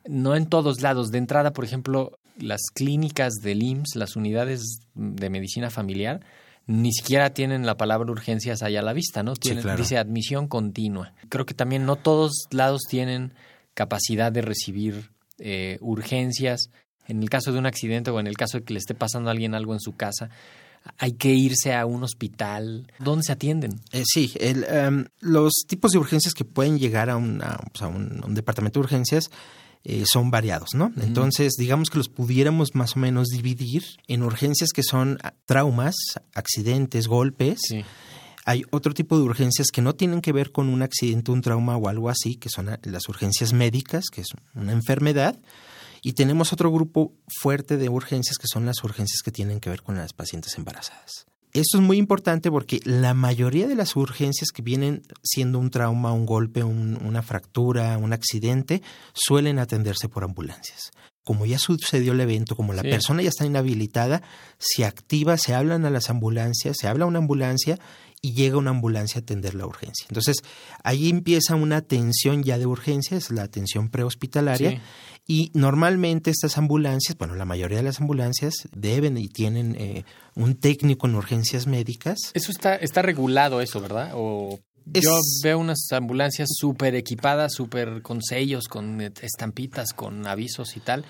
no 0.08 0.36
en 0.36 0.46
todos 0.48 0.82
lados. 0.82 1.10
De 1.10 1.18
entrada, 1.20 1.54
por 1.54 1.64
ejemplo, 1.64 2.20
las 2.38 2.62
clínicas 2.74 3.34
del 3.42 3.64
IMSS, 3.64 3.96
las 3.96 4.16
unidades 4.16 4.80
de 4.94 5.30
medicina 5.30 5.70
familiar, 5.70 6.22
ni 6.68 6.92
siquiera 6.94 7.34
tienen 7.34 7.66
la 7.66 7.78
palabra 7.78 8.12
urgencias 8.12 8.64
allá 8.64 8.80
a 8.80 8.84
la 8.84 8.94
vista, 8.94 9.22
¿no? 9.24 9.36
Tienen, 9.36 9.62
claro. 9.64 9.78
Dice 9.82 9.98
admisión 9.98 10.48
continua. 10.48 11.14
Creo 11.30 11.46
que 11.46 11.54
también 11.54 11.86
no 11.86 11.96
todos 11.96 12.48
lados 12.52 12.82
tienen 12.90 13.34
capacidad 13.74 14.32
de 14.32 14.42
recibir 14.42 15.12
eh, 15.38 15.78
urgencias. 15.82 16.70
En 17.08 17.22
el 17.22 17.30
caso 17.30 17.52
de 17.54 17.60
un 17.60 17.68
accidente 17.68 18.10
o 18.10 18.20
en 18.20 18.26
el 18.26 18.36
caso 18.36 18.58
de 18.58 18.64
que 18.64 18.74
le 18.74 18.80
esté 18.80 18.96
pasando 18.96 19.30
a 19.30 19.34
alguien 19.34 19.54
algo 19.54 19.74
en 19.74 19.80
su 19.80 19.96
casa, 19.96 20.32
hay 20.98 21.14
que 21.14 21.34
irse 21.34 21.74
a 21.76 21.86
un 21.86 22.04
hospital. 22.04 22.92
¿Dónde 22.98 23.24
se 23.26 23.32
atienden? 23.32 23.80
Eh, 23.92 24.04
sí, 24.06 24.34
el, 24.40 24.64
em, 24.68 25.06
los 25.20 25.54
tipos 25.68 25.92
de 25.92 26.00
urgencias 26.00 26.34
que 26.34 26.46
pueden 26.46 26.80
llegar 26.80 27.10
a, 27.12 27.18
una- 27.18 27.58
pues, 27.72 27.82
a 27.84 27.88
un, 27.88 28.22
a 28.24 28.26
un 28.26 28.34
departamento 28.34 28.80
de 28.80 28.86
urgencias 28.86 29.30
eh, 29.88 30.04
son 30.12 30.32
variados, 30.32 30.74
¿no? 30.74 30.92
Entonces, 31.00 31.54
digamos 31.60 31.92
que 31.92 32.00
los 32.00 32.10
pudiéramos 32.10 32.74
más 32.74 32.96
o 32.96 33.00
menos 33.00 33.28
dividir 33.28 33.84
en 34.08 34.24
urgencias 34.24 34.72
que 34.72 34.82
son 34.82 35.20
traumas, 35.46 35.96
accidentes, 36.34 37.08
golpes. 37.08 37.60
Sí. 37.68 37.86
Hay 38.46 38.64
otro 38.72 38.96
tipo 38.96 39.16
de 39.16 39.24
urgencias 39.24 39.68
que 39.72 39.84
no 39.84 39.94
tienen 39.94 40.22
que 40.22 40.32
ver 40.32 40.52
con 40.52 40.70
un 40.70 40.82
accidente, 40.82 41.32
un 41.32 41.42
trauma 41.42 41.78
o 41.78 41.88
algo 41.88 42.10
así, 42.10 42.36
que 42.36 42.50
son 42.50 42.76
las 42.82 43.10
urgencias 43.10 43.54
médicas, 43.54 44.06
que 44.12 44.22
es 44.22 44.28
una 44.56 44.72
enfermedad. 44.72 45.40
Y 46.02 46.14
tenemos 46.14 46.52
otro 46.52 46.72
grupo 46.72 47.14
fuerte 47.28 47.78
de 47.78 47.88
urgencias 47.88 48.38
que 48.38 48.48
son 48.48 48.66
las 48.66 48.84
urgencias 48.84 49.22
que 49.24 49.32
tienen 49.32 49.60
que 49.60 49.70
ver 49.70 49.84
con 49.84 49.98
las 49.98 50.14
pacientes 50.14 50.58
embarazadas. 50.58 51.28
Esto 51.56 51.78
es 51.78 51.84
muy 51.84 51.98
importante 51.98 52.52
porque 52.52 52.82
la 52.84 53.14
mayoría 53.14 53.66
de 53.66 53.76
las 53.76 53.96
urgencias 53.96 54.50
que 54.54 54.62
vienen 54.62 55.04
siendo 55.24 55.58
un 55.58 55.70
trauma, 55.70 56.12
un 56.12 56.26
golpe, 56.26 56.64
un- 56.64 57.00
una 57.06 57.22
fractura, 57.22 57.98
un 57.98 58.12
accidente, 58.12 58.82
suelen 59.14 59.60
atenderse 59.60 60.10
por 60.10 60.26
ambulancias. 60.26 60.92
Como 61.24 61.46
ya 61.46 61.58
sucedió 61.58 62.12
el 62.12 62.20
evento, 62.20 62.56
como 62.58 62.74
la 62.74 62.82
Sí. 62.82 62.90
persona 62.90 63.22
ya 63.22 63.30
está 63.30 63.46
inhabilitada, 63.46 64.22
se 64.60 64.84
activa, 64.86 65.38
se 65.38 65.56
hablan 65.56 65.86
a 65.86 65.90
las 65.90 66.10
ambulancias, 66.10 66.76
se 66.80 66.88
habla 66.88 67.06
a 67.06 67.08
una 67.08 67.20
ambulancia 67.20 67.80
y 68.26 68.34
llega 68.34 68.58
una 68.58 68.72
ambulancia 68.72 69.20
a 69.20 69.22
atender 69.22 69.54
la 69.54 69.66
urgencia. 69.68 70.06
Entonces, 70.10 70.38
ahí 70.84 71.10
empieza 71.10 71.54
una 71.56 71.78
atención 71.78 72.42
ya 72.44 72.58
de 72.58 72.66
urgencia, 72.66 73.18
es 73.18 73.30
la 73.30 73.44
atención 73.44 73.90
prehospitalaria. 73.90 74.72
Sí. 74.72 74.80
Y 75.28 75.52
normalmente 75.54 76.32
estas 76.32 76.58
ambulancias, 76.58 77.18
bueno, 77.18 77.36
la 77.36 77.46
mayoría 77.46 77.78
de 77.78 77.84
las 77.84 78.00
ambulancias 78.00 78.68
deben 78.76 79.18
y 79.18 79.28
tienen 79.28 79.76
eh, 79.80 80.04
un 80.36 80.56
técnico 80.56 81.08
en 81.08 81.16
urgencias 81.16 81.68
médicas. 81.68 82.18
Eso 82.34 82.52
está, 82.52 82.76
está 82.76 83.02
regulado, 83.02 83.62
eso, 83.62 83.80
¿verdad? 83.82 84.12
O 84.16 84.60
Es- 84.94 85.04
yo 85.04 85.20
veo 85.44 85.58
unas 85.60 85.80
ambulancias 85.92 86.48
súper 86.56 86.94
equipadas, 86.96 87.54
súper 87.54 88.02
con 88.04 88.22
sellos, 88.24 88.68
con 88.68 89.02
estampitas, 89.02 89.94
con 89.94 90.26
avisos 90.28 90.78
y 90.78 90.80
tal. 90.80 91.06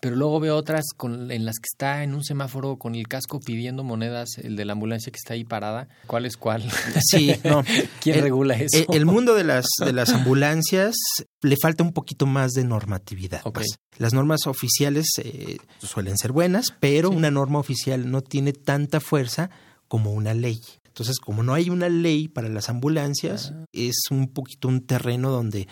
Pero 0.00 0.14
luego 0.14 0.38
veo 0.38 0.56
otras 0.56 0.84
con, 0.96 1.30
en 1.32 1.44
las 1.44 1.56
que 1.56 1.66
está 1.72 2.04
en 2.04 2.14
un 2.14 2.22
semáforo 2.22 2.76
con 2.76 2.94
el 2.94 3.08
casco 3.08 3.40
pidiendo 3.40 3.82
monedas, 3.82 4.38
el 4.38 4.54
de 4.54 4.64
la 4.64 4.74
ambulancia 4.74 5.10
que 5.10 5.16
está 5.16 5.34
ahí 5.34 5.42
parada. 5.44 5.88
¿Cuál 6.06 6.24
es 6.26 6.36
cuál? 6.36 6.62
Sí, 7.10 7.34
no. 7.44 7.64
¿Quién 8.00 8.16
El- 8.18 8.22
regula 8.22 8.54
eso? 8.54 8.78
El, 8.90 8.96
el 8.98 9.06
mundo 9.06 9.34
de 9.34 9.42
las, 9.44 9.66
de 9.84 9.92
las 9.92 10.10
ambulancias 10.10 10.94
le 11.42 11.56
falta 11.60 11.82
un 11.82 11.92
poquito 11.92 12.26
más 12.26 12.52
de 12.52 12.62
normatividad. 12.64 13.42
Pues. 13.52 13.78
Las 13.96 14.14
normas 14.14 14.46
oficiales 14.46 15.06
eh, 15.22 15.56
suelen 15.78 16.16
ser 16.16 16.30
buenas, 16.32 16.66
pero 16.78 17.10
una 17.10 17.30
norma 17.32 17.58
oficial 17.58 18.10
no 18.10 18.20
tiene 18.20 18.52
tanta 18.52 19.00
fuerza 19.00 19.50
como 19.88 20.12
una 20.12 20.32
ley. 20.34 20.60
Entonces, 20.86 21.18
como 21.18 21.42
no 21.42 21.54
hay 21.54 21.70
una 21.70 21.88
ley 21.88 22.28
para 22.28 22.48
las 22.48 22.68
ambulancias, 22.68 23.52
Ah. 23.54 23.64
es 23.72 23.96
un 24.10 24.28
poquito 24.32 24.68
un 24.68 24.84
terreno 24.86 25.30
donde 25.30 25.66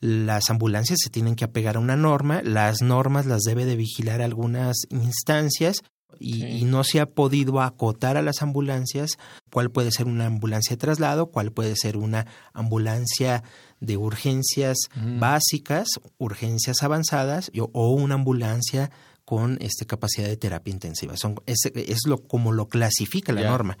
las 0.00 0.50
ambulancias 0.50 0.98
se 1.02 1.10
tienen 1.10 1.34
que 1.34 1.44
apegar 1.44 1.76
a 1.76 1.80
una 1.80 1.96
norma, 1.96 2.42
las 2.42 2.82
normas 2.82 3.26
las 3.26 3.42
debe 3.42 3.64
de 3.64 3.76
vigilar 3.76 4.22
algunas 4.22 4.76
instancias 4.90 5.82
y, 6.20 6.64
no 6.64 6.84
se 6.84 7.00
ha 7.00 7.06
podido 7.06 7.60
acotar 7.60 8.16
a 8.16 8.22
las 8.22 8.42
ambulancias 8.42 9.18
cuál 9.50 9.70
puede 9.70 9.90
ser 9.92 10.06
una 10.06 10.26
ambulancia 10.26 10.74
de 10.74 10.80
traslado, 10.80 11.26
cuál 11.26 11.52
puede 11.52 11.76
ser 11.76 11.96
una 11.96 12.26
ambulancia 12.52 13.44
de 13.80 13.96
urgencias 13.96 14.76
básicas, 15.18 15.86
urgencias 16.18 16.82
avanzadas 16.82 17.50
o 17.72 17.90
una 17.92 18.14
ambulancia 18.14 18.90
con 19.28 19.58
este, 19.60 19.84
capacidad 19.84 20.26
de 20.26 20.38
terapia 20.38 20.72
intensiva. 20.72 21.14
Son, 21.18 21.34
es, 21.44 21.58
es 21.74 21.98
lo 22.06 22.26
como 22.26 22.50
lo 22.50 22.66
clasifica 22.68 23.32
la 23.34 23.42
norma. 23.42 23.76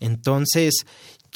Entonces, 0.00 0.86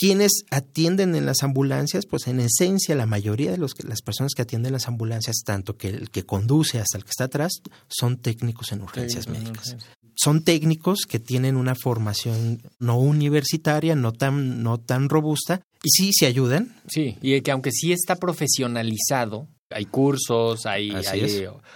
¿quiénes 0.02 0.47
atienden 0.50 1.14
en 1.14 1.26
las 1.26 1.44
ambulancias? 1.44 2.06
Pues 2.06 2.26
en 2.26 2.40
esencia 2.40 2.97
la 2.97 3.06
mayoría 3.06 3.52
de 3.52 3.56
los, 3.56 3.73
las 3.85 4.02
personas 4.02 4.32
que 4.35 4.42
atienden 4.42 4.73
las 4.73 4.88
ambulancias, 4.88 5.44
tanto 5.44 5.76
que 5.76 5.90
el 5.90 6.11
que 6.11 6.26
conduce 6.26 6.80
hasta 6.80 6.99
el 6.99 7.04
que 7.04 7.11
está 7.11 7.25
atrás, 7.25 7.52
son 7.87 8.16
técnicos 8.16 8.73
en 8.73 8.82
urgencias 8.82 9.28
médicas. 9.28 9.76
Son 10.16 10.42
técnicos 10.42 11.06
que 11.09 11.21
tienen 11.21 11.54
una 11.54 11.76
formación 11.76 12.62
no 12.80 12.99
universitaria, 12.99 13.94
no 13.94 14.11
tan, 14.11 14.64
no 14.64 14.78
tan 14.78 15.09
robusta, 15.09 15.61
y 15.85 15.90
sí 15.90 16.11
se 16.12 16.26
ayudan. 16.26 16.75
Sí, 16.88 17.16
y 17.23 17.40
que 17.40 17.52
aunque 17.52 17.71
sí 17.71 17.92
está 17.92 18.16
profesionalizado, 18.16 19.47
hay 19.71 19.85
cursos, 19.85 20.66
hay, 20.66 20.92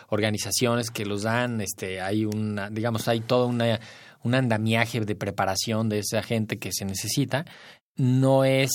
organizaciones 0.09 0.91
que 0.91 1.07
los 1.07 1.23
dan, 1.23 1.61
este, 1.61 2.01
hay 2.01 2.25
una, 2.25 2.71
digamos, 2.71 3.07
hay 3.07 3.21
todo 3.21 3.47
una, 3.47 3.79
un 4.25 4.35
andamiaje 4.35 5.01
de 5.01 5.15
preparación 5.15 5.89
de 5.89 6.01
esa 6.01 6.25
gente 6.25 6.59
que 6.59 6.73
se 6.73 6.85
necesita. 6.85 7.47
No 7.97 8.45
es 8.45 8.71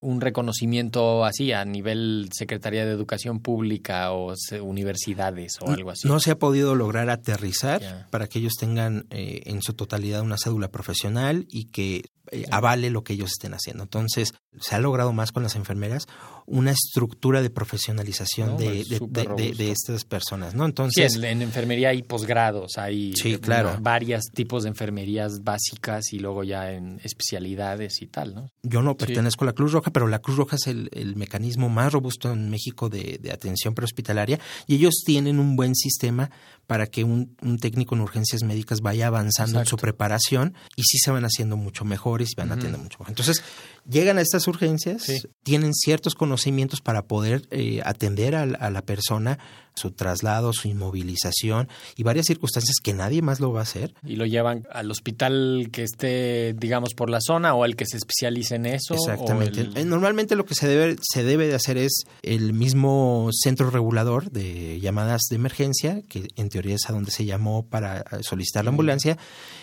un 0.00 0.20
reconocimiento 0.20 1.24
así 1.24 1.52
a 1.52 1.64
nivel 1.64 2.28
Secretaría 2.32 2.84
de 2.84 2.90
Educación 2.90 3.40
Pública 3.40 4.12
o 4.12 4.34
universidades 4.60 5.58
o 5.60 5.70
algo 5.70 5.90
así. 5.90 6.08
No 6.08 6.18
se 6.18 6.32
ha 6.32 6.38
podido 6.38 6.74
lograr 6.74 7.08
aterrizar 7.10 8.06
para 8.10 8.26
que 8.26 8.40
ellos 8.40 8.54
tengan 8.58 9.06
eh, 9.10 9.42
en 9.46 9.62
su 9.62 9.74
totalidad 9.74 10.22
una 10.22 10.36
cédula 10.36 10.68
profesional 10.68 11.46
y 11.48 11.66
que 11.66 12.06
eh, 12.30 12.44
avale 12.50 12.90
lo 12.90 13.04
que 13.04 13.14
ellos 13.14 13.30
estén 13.30 13.54
haciendo. 13.54 13.84
Entonces, 13.84 14.34
se 14.60 14.74
ha 14.74 14.78
logrado 14.78 15.12
más 15.12 15.32
con 15.32 15.42
las 15.42 15.56
enfermeras 15.56 16.06
una 16.46 16.70
estructura 16.70 17.42
de 17.42 17.50
profesionalización 17.50 18.56
de, 18.56 18.84
de, 18.84 19.70
estas 19.70 20.04
personas, 20.04 20.54
¿no? 20.54 20.64
Entonces, 20.64 21.14
sí, 21.14 21.24
en, 21.24 21.42
enfermería 21.42 21.88
hay 21.88 22.02
posgrados, 22.02 22.78
hay 22.78 23.14
sí, 23.16 23.38
claro. 23.38 23.76
varios 23.80 24.26
tipos 24.32 24.62
de 24.62 24.68
enfermerías 24.68 25.42
básicas 25.42 26.12
y 26.12 26.20
luego 26.20 26.44
ya 26.44 26.70
en 26.70 27.00
especialidades 27.02 28.00
y 28.00 28.06
tal, 28.06 28.34
¿no? 28.34 28.50
Yo 28.62 28.80
no 28.80 28.96
pertenezco 28.96 29.44
a 29.44 29.46
la 29.46 29.52
Cruz 29.54 29.72
Roja, 29.72 29.90
pero 29.90 30.06
la 30.06 30.20
Cruz 30.20 30.36
Roja 30.36 30.54
es 30.54 30.68
el, 30.68 30.88
el 30.92 31.16
mecanismo 31.16 31.68
más 31.68 31.92
robusto 31.92 32.32
en 32.32 32.48
México 32.48 32.88
de, 32.88 33.20
atención 33.32 33.74
prehospitalaria 33.74 34.38
y 34.66 34.76
ellos 34.76 35.02
tienen 35.04 35.38
un 35.38 35.56
buen 35.56 35.74
sistema 35.74 36.30
para 36.66 36.86
que 36.86 37.04
un, 37.04 37.36
técnico 37.60 37.94
en 37.94 38.00
urgencias 38.00 38.42
médicas 38.42 38.80
vaya 38.80 39.06
avanzando 39.06 39.60
en 39.60 39.66
su 39.66 39.76
preparación 39.76 40.54
y 40.74 40.82
sí 40.82 40.98
se 40.98 41.10
van 41.10 41.24
haciendo 41.24 41.56
mucho 41.56 41.84
mejores 42.16 42.32
y 42.32 42.34
van 42.36 42.48
atendiendo 42.48 42.78
mucho 42.78 42.98
mejor. 42.98 43.10
Entonces, 43.10 43.42
llegan 43.88 44.18
a 44.18 44.20
estas 44.20 44.46
urgencias, 44.48 45.06
tienen 45.42 45.74
ciertos 45.74 46.14
conocimientos 46.14 46.80
para 46.80 47.02
poder 47.02 47.46
eh, 47.50 47.80
atender 47.84 48.34
a, 48.34 48.46
la 48.46 48.82
persona, 48.82 49.38
su 49.76 49.90
traslado, 49.92 50.52
su 50.52 50.68
inmovilización 50.68 51.68
y 51.96 52.02
varias 52.02 52.26
circunstancias 52.26 52.76
que 52.82 52.94
nadie 52.94 53.22
más 53.22 53.40
lo 53.40 53.52
va 53.52 53.60
a 53.60 53.62
hacer. 53.62 53.94
Y 54.04 54.16
lo 54.16 54.26
llevan 54.26 54.66
al 54.72 54.90
hospital 54.90 55.68
que 55.70 55.82
esté, 55.82 56.54
digamos, 56.54 56.94
por 56.94 57.10
la 57.10 57.20
zona 57.20 57.54
o 57.54 57.62
al 57.62 57.76
que 57.76 57.86
se 57.86 57.98
especialice 57.98 58.56
en 58.56 58.66
eso. 58.66 58.94
Exactamente. 58.94 59.68
Eh, 59.74 59.84
normalmente 59.84 60.34
lo 60.34 60.44
que 60.44 60.54
se 60.54 60.66
debe, 60.66 60.96
se 61.00 61.22
debe 61.22 61.46
de 61.46 61.54
hacer 61.54 61.76
es 61.76 62.04
el 62.22 62.52
mismo 62.52 63.28
centro 63.32 63.70
regulador 63.70 64.30
de 64.30 64.80
llamadas 64.80 65.22
de 65.30 65.36
emergencia, 65.36 66.02
que 66.08 66.28
en 66.36 66.48
teoría 66.48 66.74
es 66.74 66.88
a 66.88 66.92
donde 66.92 67.10
se 67.10 67.24
llamó 67.24 67.66
para 67.66 68.04
solicitar 68.22 68.64
la 68.64 68.70
ambulancia, 68.70 69.18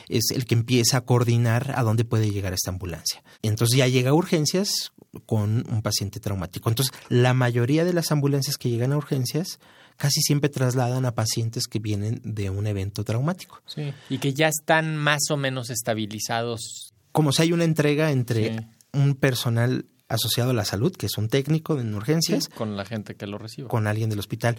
es 0.10 0.32
el 0.32 0.46
que 0.46 0.53
empieza 0.53 0.98
a 0.98 1.01
coordinar 1.01 1.74
a 1.75 1.84
dónde 1.84 2.05
puede 2.05 2.29
llegar 2.29 2.53
esta 2.53 2.70
ambulancia. 2.70 3.24
Entonces 3.41 3.77
ya 3.77 3.88
llega 3.88 4.12
a 4.12 4.13
urgencias 4.13 4.93
con 5.25 5.65
un 5.70 5.82
paciente 5.82 6.20
traumático. 6.20 6.70
Entonces, 6.70 6.93
la 7.10 7.34
mayoría 7.34 7.86
de 7.86 7.93
las 7.93 8.12
ambulancias 8.12 8.58
que 8.58 8.70
llegan 8.70 8.93
a 8.93 8.98
urgencias 8.98 9.60
casi 9.97 10.21
siempre 10.21 10.50
trasladan 10.50 11.05
a 11.05 11.15
pacientes 11.15 11.67
que 11.67 11.79
vienen 11.79 12.21
de 12.23 12.50
un 12.50 12.67
evento 12.67 13.03
traumático. 13.03 13.62
Sí, 13.65 13.93
y 14.09 14.17
que 14.17 14.33
ya 14.33 14.47
están 14.47 14.97
más 14.97 15.21
o 15.29 15.38
menos 15.38 15.69
estabilizados. 15.69 16.93
Como 17.12 17.31
si 17.31 17.43
hay 17.43 17.51
una 17.51 17.63
entrega 17.63 18.12
entre 18.12 18.67
un 18.91 19.15
personal 19.15 19.85
asociado 20.07 20.51
a 20.51 20.53
la 20.53 20.65
salud, 20.65 20.95
que 20.95 21.07
es 21.07 21.17
un 21.17 21.27
técnico 21.27 21.79
en 21.79 21.93
urgencias. 21.93 22.50
con 22.50 22.77
la 22.77 22.85
gente 22.85 23.15
que 23.15 23.27
lo 23.27 23.38
recibe. 23.38 23.67
Con 23.67 23.88
alguien 23.88 24.09
del 24.09 24.19
hospital. 24.19 24.57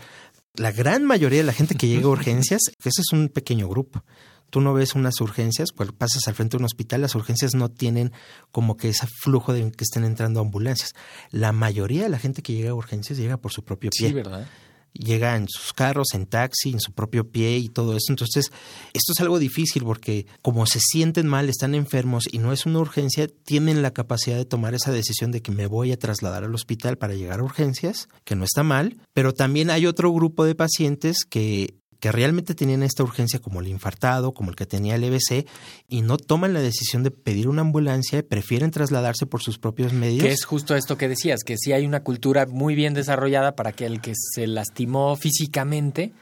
La 0.54 0.72
gran 0.72 1.04
mayoría 1.04 1.40
de 1.40 1.44
la 1.44 1.52
gente 1.52 1.74
que 1.74 1.88
llega 1.88 2.06
a 2.06 2.10
urgencias, 2.10 2.60
ese 2.84 3.00
es 3.00 3.12
un 3.12 3.28
pequeño 3.28 3.68
grupo. 3.68 4.04
Tú 4.50 4.60
no 4.60 4.72
ves 4.72 4.94
unas 4.94 5.20
urgencias, 5.20 5.72
cuando 5.72 5.96
pasas 5.96 6.28
al 6.28 6.34
frente 6.34 6.56
de 6.56 6.60
un 6.60 6.66
hospital, 6.66 7.00
las 7.00 7.16
urgencias 7.16 7.54
no 7.54 7.70
tienen 7.70 8.12
como 8.52 8.76
que 8.76 8.90
ese 8.90 9.06
flujo 9.06 9.52
de 9.52 9.68
que 9.72 9.82
estén 9.82 10.04
entrando 10.04 10.40
ambulancias. 10.40 10.92
La 11.30 11.50
mayoría 11.50 12.04
de 12.04 12.08
la 12.08 12.18
gente 12.18 12.42
que 12.42 12.52
llega 12.52 12.70
a 12.70 12.74
urgencias 12.74 13.18
llega 13.18 13.36
por 13.36 13.52
su 13.52 13.64
propio 13.64 13.90
pie. 13.90 14.08
Sí, 14.08 14.14
¿verdad? 14.14 14.46
Llega 14.94 15.36
en 15.36 15.48
sus 15.48 15.72
carros, 15.72 16.14
en 16.14 16.26
taxi, 16.26 16.70
en 16.70 16.80
su 16.80 16.92
propio 16.92 17.30
pie 17.30 17.58
y 17.58 17.68
todo 17.68 17.96
eso. 17.96 18.06
Entonces, 18.10 18.52
esto 18.92 19.12
es 19.12 19.20
algo 19.20 19.38
difícil 19.38 19.82
porque 19.84 20.26
como 20.40 20.66
se 20.66 20.80
sienten 20.80 21.26
mal, 21.26 21.48
están 21.48 21.74
enfermos 21.74 22.24
y 22.30 22.38
no 22.38 22.52
es 22.52 22.64
una 22.64 22.78
urgencia, 22.78 23.26
tienen 23.44 23.82
la 23.82 23.92
capacidad 23.92 24.36
de 24.36 24.44
tomar 24.44 24.74
esa 24.74 24.92
decisión 24.92 25.32
de 25.32 25.42
que 25.42 25.52
me 25.52 25.66
voy 25.66 25.92
a 25.92 25.98
trasladar 25.98 26.44
al 26.44 26.54
hospital 26.54 26.96
para 26.96 27.14
llegar 27.14 27.40
a 27.40 27.44
urgencias, 27.44 28.08
que 28.24 28.36
no 28.36 28.44
está 28.44 28.62
mal, 28.62 28.96
pero 29.12 29.34
también 29.34 29.70
hay 29.70 29.86
otro 29.86 30.12
grupo 30.12 30.44
de 30.44 30.54
pacientes 30.54 31.18
que 31.28 31.74
que 32.04 32.12
realmente 32.12 32.54
tenían 32.54 32.82
esta 32.82 33.02
urgencia 33.02 33.38
como 33.38 33.62
el 33.62 33.66
infartado, 33.66 34.34
como 34.34 34.50
el 34.50 34.56
que 34.56 34.66
tenía 34.66 34.96
el 34.96 35.04
EBC, 35.04 35.46
y 35.88 36.02
no 36.02 36.18
toman 36.18 36.52
la 36.52 36.60
decisión 36.60 37.02
de 37.02 37.10
pedir 37.10 37.48
una 37.48 37.62
ambulancia, 37.62 38.22
prefieren 38.22 38.70
trasladarse 38.70 39.24
por 39.24 39.40
sus 39.40 39.56
propios 39.56 39.94
medios. 39.94 40.22
Que 40.22 40.30
es 40.30 40.44
justo 40.44 40.76
esto 40.76 40.98
que 40.98 41.08
decías, 41.08 41.40
que 41.46 41.56
sí 41.56 41.72
hay 41.72 41.86
una 41.86 42.00
cultura 42.00 42.44
muy 42.44 42.74
bien 42.74 42.92
desarrollada 42.92 43.56
para 43.56 43.72
que 43.72 43.86
el 43.86 44.02
que 44.02 44.12
se 44.14 44.46
lastimó 44.46 45.16
físicamente 45.16 46.12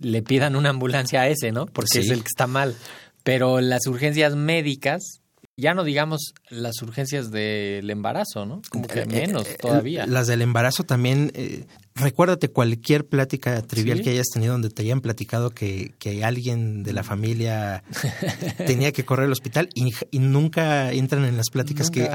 le 0.00 0.22
pidan 0.22 0.56
una 0.56 0.70
ambulancia 0.70 1.20
a 1.20 1.28
ese, 1.28 1.52
¿no? 1.52 1.66
Porque 1.66 2.00
es 2.00 2.10
el 2.10 2.22
que 2.22 2.30
está 2.34 2.48
mal. 2.48 2.74
Pero 3.22 3.60
las 3.60 3.86
urgencias 3.86 4.34
médicas, 4.34 5.20
ya 5.58 5.74
no 5.74 5.82
digamos 5.82 6.34
las 6.50 6.80
urgencias 6.82 7.32
del 7.32 7.90
embarazo, 7.90 8.46
¿no? 8.46 8.62
Como 8.70 8.86
que 8.86 9.00
eh, 9.00 9.06
menos 9.06 9.44
eh, 9.48 9.56
todavía. 9.60 10.06
Las 10.06 10.28
del 10.28 10.40
embarazo 10.40 10.84
también, 10.84 11.32
eh, 11.34 11.66
recuérdate 11.96 12.48
cualquier 12.48 13.04
plática 13.08 13.60
trivial 13.62 14.00
que 14.02 14.10
hayas 14.10 14.28
tenido 14.32 14.52
donde 14.52 14.70
te 14.70 14.82
hayan 14.82 15.00
platicado 15.00 15.50
que, 15.50 15.94
que 15.98 16.24
alguien 16.24 16.84
de 16.84 16.92
la 16.92 17.02
familia 17.02 17.82
tenía 18.66 18.92
que 18.92 19.04
correr 19.04 19.26
al 19.26 19.32
hospital 19.32 19.68
y, 19.74 19.92
nunca 20.20 20.92
entran 20.92 21.24
en 21.24 21.36
las 21.36 21.50
pláticas 21.50 21.90
que 21.90 22.08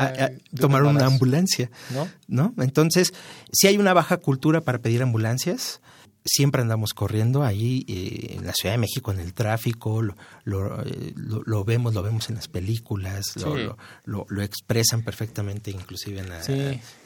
tomaron 0.56 0.96
una 0.96 1.08
ambulancia, 1.08 1.70
¿no? 1.90 2.08
¿no? 2.28 2.64
Entonces, 2.64 3.14
si 3.52 3.68
hay 3.68 3.78
una 3.78 3.94
baja 3.94 4.18
cultura 4.18 4.62
para 4.62 4.80
pedir 4.80 5.04
ambulancias, 5.04 5.82
siempre 6.26 6.62
andamos 6.62 6.94
corriendo 6.94 7.44
ahí 7.44 7.86
eh, 7.88 8.36
en 8.38 8.46
la 8.46 8.54
Ciudad 8.54 8.76
de 8.76 8.80
México 8.80 9.12
en 9.12 9.20
el 9.20 9.34
tráfico, 9.34 10.02
lo, 10.02 10.16
eh, 10.46 11.14
lo, 11.16 11.64
vemos, 11.64 11.94
lo 11.94 12.04
vemos 12.04 12.30
en 12.30 12.36
las 12.36 12.48
películas, 12.48 13.36
lo, 13.36 14.26
lo, 14.30 14.42
expresan 14.42 15.04
perfectamente 15.04 15.72
inclusive 15.72 16.20
en 16.20 16.30
la 16.30 16.42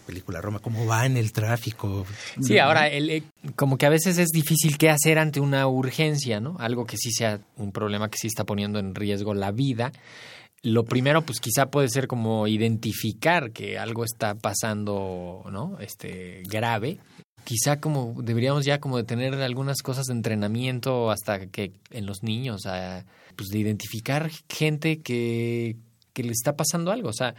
película 0.05 0.39
Roma, 0.39 0.59
cómo 0.59 0.85
va 0.85 1.05
en 1.05 1.17
el 1.17 1.33
tráfico. 1.33 2.05
Sí, 2.41 2.57
ahora 2.59 2.87
el, 2.87 3.09
eh, 3.09 3.23
como 3.55 3.77
que 3.77 3.85
a 3.85 3.89
veces 3.89 4.17
es 4.17 4.29
difícil 4.29 4.77
qué 4.77 4.89
hacer 4.89 5.19
ante 5.19 5.39
una 5.39 5.67
urgencia, 5.67 6.39
¿no? 6.39 6.55
Algo 6.59 6.85
que 6.85 6.97
sí 6.97 7.11
sea 7.11 7.39
un 7.57 7.71
problema 7.71 8.09
que 8.09 8.17
sí 8.17 8.27
está 8.27 8.45
poniendo 8.45 8.79
en 8.79 8.95
riesgo 8.95 9.33
la 9.33 9.51
vida. 9.51 9.91
Lo 10.63 10.85
primero, 10.85 11.21
pues 11.21 11.39
quizá 11.39 11.67
puede 11.69 11.89
ser 11.89 12.07
como 12.07 12.47
identificar 12.47 13.51
que 13.51 13.77
algo 13.77 14.03
está 14.03 14.35
pasando, 14.35 15.43
¿no? 15.51 15.77
Este, 15.79 16.41
grave 16.49 16.99
quizá 17.47 17.79
como 17.79 18.13
deberíamos 18.21 18.65
ya 18.65 18.81
como 18.81 18.97
de 18.97 19.05
tener 19.05 19.33
algunas 19.35 19.81
cosas 19.81 20.07
de 20.07 20.13
entrenamiento 20.13 21.09
hasta 21.09 21.47
que 21.47 21.71
en 21.91 22.05
los 22.05 22.21
niños, 22.21 22.63
pues 23.37 23.47
de 23.47 23.57
identificar 23.57 24.29
gente 24.49 25.01
que, 25.01 25.77
que 26.11 26.23
le 26.23 26.33
está 26.33 26.57
pasando 26.57 26.91
algo. 26.91 27.07
O 27.07 27.13
sea, 27.13 27.35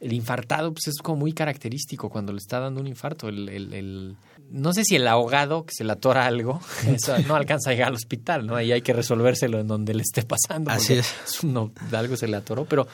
el 0.00 0.14
infartado 0.14 0.72
pues 0.72 0.88
es 0.88 0.96
como 1.02 1.18
muy 1.18 1.34
característico 1.34 2.08
cuando 2.08 2.32
le 2.32 2.38
está 2.38 2.58
dando 2.58 2.80
un 2.80 2.86
infarto. 2.86 3.28
El, 3.28 3.50
el, 3.50 4.16
no 4.48 4.72
sé 4.72 4.82
si 4.82 4.96
el 4.96 5.06
ahogado 5.06 5.66
que 5.66 5.74
se 5.74 5.84
le 5.84 5.92
atora 5.92 6.24
algo, 6.24 6.62
eso 6.86 7.18
no 7.28 7.34
alcanza 7.34 7.68
a 7.68 7.72
llegar 7.74 7.88
al 7.88 7.96
hospital, 7.96 8.46
¿no? 8.46 8.56
Ahí 8.56 8.72
hay 8.72 8.80
que 8.80 8.94
resolvérselo 8.94 9.60
en 9.60 9.66
donde 9.66 9.92
le 9.92 10.00
esté 10.00 10.22
pasando. 10.22 10.70
Así 10.70 10.94
es. 10.94 11.14
algo 11.92 12.16
se 12.16 12.28
le 12.28 12.36
atoró, 12.38 12.64
pero 12.64 12.88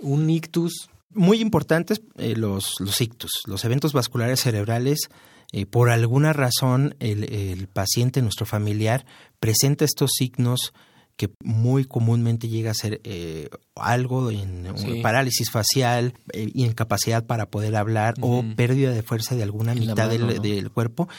un 0.00 0.28
ictus. 0.28 0.90
Muy 1.12 1.40
importantes 1.40 2.02
eh, 2.18 2.36
los, 2.36 2.74
los 2.78 3.00
ictus, 3.00 3.30
los 3.46 3.64
eventos 3.64 3.94
vasculares 3.94 4.42
cerebrales 4.42 5.08
eh, 5.52 5.66
por 5.66 5.90
alguna 5.90 6.32
razón 6.32 6.94
el, 7.00 7.68
paciente, 7.72 8.22
nuestro 8.22 8.46
familiar, 8.46 9.04
presenta 9.40 9.84
estos 9.84 10.10
signos 10.16 10.72
que 11.16 11.28
muy 11.44 11.84
comúnmente 11.84 12.48
llega 12.48 12.70
a 12.70 12.74
ser 12.74 13.02
eh, 13.04 13.50
algo 13.74 14.30
en 14.30 14.68
Sí. 14.76 15.00
parálisis 15.02 15.50
facial, 15.50 16.14
eh, 16.32 16.48
incapacidad 16.54 17.26
para 17.26 17.50
poder 17.50 17.76
hablar 17.76 18.14
o 18.22 18.42
pérdida 18.56 18.90
de 18.92 19.02
fuerza 19.02 19.34
de 19.34 19.42
alguna 19.42 19.72
En 19.72 19.80
mitad 19.80 20.06
mano, 20.06 20.08
del, 20.08 20.36
¿no? 20.36 20.42
del 20.42 20.70
cuerpo 20.70 21.10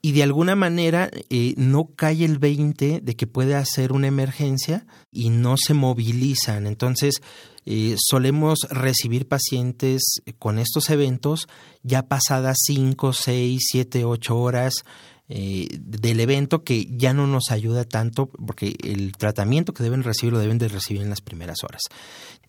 y 0.00 0.12
de 0.12 0.22
alguna 0.22 0.54
manera 0.56 1.10
eh, 1.28 1.52
no 1.58 1.90
cae 1.94 2.24
el 2.24 2.38
20 2.38 3.00
de 3.02 3.16
que 3.16 3.26
puede 3.26 3.54
hacer 3.54 3.92
una 3.92 4.06
emergencia 4.06 4.86
y 5.12 5.28
no 5.28 5.56
se 5.58 5.74
movilizan. 5.74 6.66
Entonces, 6.66 7.20
eh, 7.66 7.96
solemos 7.98 8.60
recibir 8.70 9.28
pacientes 9.28 10.20
con 10.38 10.58
estos 10.58 10.90
eventos 10.90 11.48
ya 11.82 12.08
pasadas 12.08 12.56
5, 12.66 13.12
6, 13.12 13.60
7, 13.70 14.04
8 14.04 14.36
horas 14.38 14.74
eh, 15.28 15.68
del 15.78 16.18
evento 16.20 16.64
que 16.64 16.86
ya 16.90 17.12
no 17.12 17.26
nos 17.28 17.50
ayuda 17.50 17.84
tanto 17.84 18.26
porque 18.26 18.74
el 18.82 19.12
tratamiento 19.12 19.72
que 19.72 19.84
deben 19.84 20.02
recibir 20.02 20.32
lo 20.32 20.40
deben 20.40 20.58
de 20.58 20.68
recibir 20.68 21.02
en 21.02 21.10
las 21.10 21.20
primeras 21.20 21.62
horas. 21.62 21.82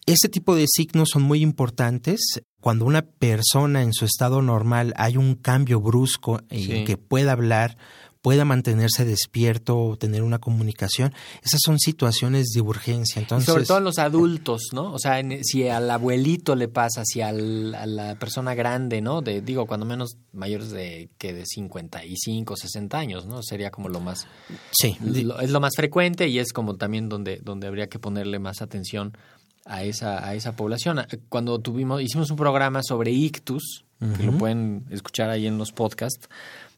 Este 0.07 0.29
tipo 0.29 0.55
de 0.55 0.65
signos 0.67 1.09
son 1.13 1.21
muy 1.21 1.41
importantes. 1.41 2.41
Cuando 2.59 2.85
una 2.85 3.03
persona 3.03 3.83
en 3.83 3.93
su 3.93 4.05
estado 4.05 4.41
normal 4.41 4.93
hay 4.97 5.15
un 5.17 5.35
cambio 5.35 5.79
brusco 5.79 6.41
en 6.49 6.59
Sí. 6.59 6.83
que 6.85 6.97
pueda 6.97 7.33
hablar, 7.33 7.77
pueda 8.21 8.45
mantenerse 8.45 9.03
despierto 9.03 9.79
o 9.79 9.97
tener 9.97 10.21
una 10.21 10.37
comunicación, 10.39 11.11
esas 11.43 11.59
son 11.65 11.79
situaciones 11.79 12.49
de 12.53 12.61
urgencia. 12.61 13.19
Entonces, 13.19 13.47
sobre 13.47 13.65
todo 13.65 13.79
en 13.79 13.83
los 13.83 13.97
adultos, 13.97 14.61
¿no? 14.73 14.93
O 14.93 14.99
sea, 14.99 15.19
en- 15.19 15.43
si 15.43 15.67
al 15.67 15.89
abuelito 15.89 16.55
le 16.55 16.67
pasa, 16.67 17.03
si 17.03 17.21
al- 17.21 17.73
a 17.73 17.85
la 17.87 18.15
persona 18.19 18.53
grande, 18.53 19.01
¿no? 19.01 19.21
De, 19.23 19.41
digo, 19.41 19.65
cuando 19.65 19.85
menos 19.87 20.17
mayores 20.33 20.69
de 20.69 21.09
que 21.17 21.33
de 21.33 21.45
55, 21.47 22.55
60 22.55 22.99
años, 22.99 23.25
¿no? 23.25 23.41
Sería 23.41 23.71
como 23.71 23.89
lo 23.89 23.99
más 23.99 24.27
sí, 24.71 24.97
lo- 25.03 25.39
es 25.39 25.49
lo 25.49 25.59
más 25.59 25.73
frecuente 25.75 26.27
y 26.27 26.37
es 26.39 26.53
como 26.53 26.75
también 26.75 27.09
donde 27.09 27.37
donde 27.37 27.67
habría 27.67 27.87
que 27.87 27.97
ponerle 27.97 28.37
más 28.37 28.61
atención 28.61 29.17
a 29.65 29.83
esa 29.83 30.23
a 30.27 30.35
esa 30.35 30.55
población. 30.55 31.01
Cuando 31.29 31.59
tuvimos 31.59 32.01
hicimos 32.01 32.29
un 32.29 32.37
programa 32.37 32.81
sobre 32.83 33.11
ictus, 33.11 33.83
que 34.17 34.23
lo 34.23 34.35
pueden 34.37 34.85
escuchar 34.89 35.29
ahí 35.29 35.45
en 35.45 35.57
los 35.59 35.71
podcasts 35.71 36.27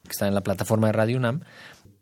que 0.04 0.12
están 0.12 0.28
en 0.30 0.34
la 0.36 0.42
plataforma 0.42 0.88
de 0.88 0.94
Radio 0.94 1.18
UNAM 1.18 1.42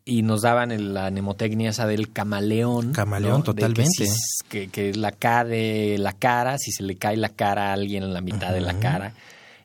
y 0.03 0.23
nos 0.23 0.41
daban 0.41 0.71
el- 0.71 0.93
la 0.95 1.11
mnemotecnia 1.11 1.69
esa 1.69 1.85
del 1.85 2.11
camaleón. 2.11 2.93
Camaleón, 2.93 3.31
¿no? 3.31 3.37
De 3.39 3.43
totalmente. 3.61 4.07
Que, 4.49 4.89
es 4.89 4.97
la 4.97 5.11
K 5.11 5.45
de 5.45 5.97
la 5.99 6.13
cara, 6.13 6.57
si 6.57 6.71
se 6.71 6.81
le 6.83 6.95
cae 6.97 7.15
la 7.17 7.29
cara 7.29 7.69
a 7.69 7.73
alguien 7.73 8.03
en 8.03 8.13
la 8.13 8.21
mitad 8.21 8.51
de 8.53 8.61
la 8.61 8.79
cara, 8.79 9.13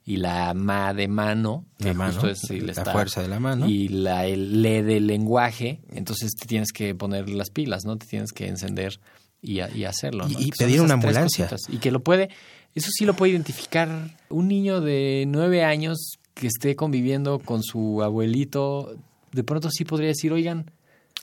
y 0.04 0.18
la 0.18 0.52
ma 0.54 0.92
de 0.92 1.08
mano, 1.08 1.64
que 1.78 1.94
mano, 1.94 2.12
justo 2.12 2.28
es 2.28 2.40
si 2.40 2.60
le 2.60 2.66
la 2.66 2.72
está- 2.72 2.92
fuerza 2.92 3.22
de 3.22 3.28
la 3.28 3.40
mano. 3.40 3.66
Y 3.68 3.88
la 3.88 4.26
el 4.26 4.60
le 4.62 4.82
del 4.82 5.06
lenguaje, 5.06 5.80
entonces 5.90 6.32
te 6.38 6.46
tienes 6.46 6.70
que 6.72 6.94
poner 6.94 7.28
las 7.30 7.48
pilas, 7.50 7.84
¿no? 7.86 7.96
Te 7.96 8.06
tienes 8.06 8.32
que 8.32 8.46
encender 8.46 9.00
y, 9.40 9.60
hacerlo. 9.84 10.28
¿no? 10.28 10.38
Y- 10.38 10.50
pedir 10.52 10.82
una 10.82 10.94
ambulancia. 10.94 11.48
Y 11.70 11.78
que 11.78 11.90
lo 11.90 12.00
puede, 12.00 12.28
eso 12.74 12.90
sí 12.92 13.06
lo 13.06 13.14
puede 13.14 13.32
identificar 13.32 13.88
un 14.28 14.48
niño 14.48 14.80
de 14.82 15.24
nueve 15.26 15.64
años 15.64 16.18
que 16.36 16.46
esté 16.46 16.76
conviviendo 16.76 17.38
con 17.38 17.62
su 17.62 18.02
abuelito, 18.02 18.94
de 19.32 19.42
pronto 19.42 19.70
sí 19.70 19.84
podría 19.86 20.08
decir, 20.08 20.32
oigan, 20.32 20.70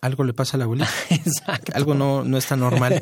algo 0.01 0.23
le 0.23 0.33
pasa 0.33 0.57
a 0.57 0.59
la 0.59 0.63
abuelita. 0.65 0.89
exacto. 1.11 1.71
algo 1.75 1.93
no, 1.93 2.23
no 2.23 2.37
está 2.37 2.55
normal. 2.57 3.01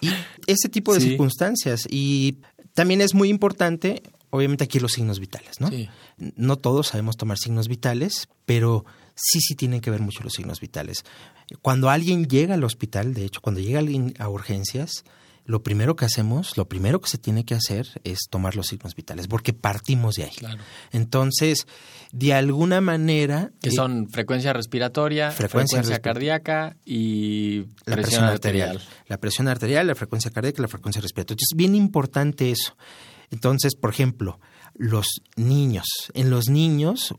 Y 0.00 0.08
ese 0.46 0.68
tipo 0.70 0.94
de 0.94 1.00
Sí. 1.00 1.08
circunstancias. 1.10 1.86
Y 1.90 2.38
también 2.74 3.00
es 3.02 3.14
muy 3.14 3.28
importante, 3.28 4.02
obviamente 4.30 4.64
aquí 4.64 4.80
los 4.80 4.92
signos 4.92 5.20
vitales, 5.20 5.60
¿no? 5.60 5.68
Sí. 5.68 5.88
No 6.16 6.56
todos 6.56 6.88
sabemos 6.88 7.16
tomar 7.16 7.36
signos 7.38 7.68
vitales, 7.68 8.28
pero 8.46 8.86
sí, 9.14 9.40
sí 9.40 9.54
tienen 9.54 9.80
que 9.82 9.90
ver 9.90 10.00
mucho 10.00 10.22
los 10.24 10.32
signos 10.32 10.58
vitales. 10.60 11.04
Cuando 11.62 11.90
alguien 11.90 12.26
llega 12.26 12.54
al 12.54 12.64
hospital, 12.64 13.12
de 13.14 13.26
hecho, 13.26 13.40
cuando 13.42 13.60
llega 13.60 13.78
alguien 13.78 14.14
a 14.18 14.28
urgencias, 14.30 15.04
lo 15.46 15.62
primero 15.62 15.94
que 15.94 16.04
hacemos, 16.04 16.56
lo 16.56 16.68
primero 16.68 17.00
que 17.00 17.08
se 17.08 17.18
tiene 17.18 17.44
que 17.44 17.54
hacer 17.54 17.86
es 18.02 18.26
tomar 18.28 18.56
los 18.56 18.66
signos 18.66 18.94
vitales, 18.96 19.28
porque 19.28 19.52
partimos 19.52 20.16
de 20.16 20.24
ahí. 20.24 20.34
Claro. 20.36 20.62
Entonces, 20.90 21.66
de 22.12 22.34
alguna 22.34 22.80
manera... 22.80 23.52
Que 23.60 23.68
eh, 23.68 23.72
son 23.72 24.08
frecuencia 24.08 24.52
respiratoria, 24.52 25.30
Frecuencia 25.30 26.00
cardíaca 26.00 26.76
y 26.84 27.66
la 27.84 27.96
presión, 27.96 28.24
arterial. 28.24 28.82
La 29.06 29.18
presión 29.18 29.46
arterial, 29.46 29.86
la 29.86 29.94
frecuencia 29.94 30.32
cardíaca, 30.32 30.62
la 30.62 30.68
frecuencia 30.68 31.00
respiratoria. 31.00 31.44
Es 31.48 31.56
bien 31.56 31.76
importante 31.76 32.50
eso. 32.50 32.76
Entonces, 33.30 33.76
por 33.76 33.90
ejemplo, 33.90 34.40
los 34.74 35.06
niños. 35.36 35.86
En 36.14 36.30
los 36.30 36.48
niños 36.48 37.14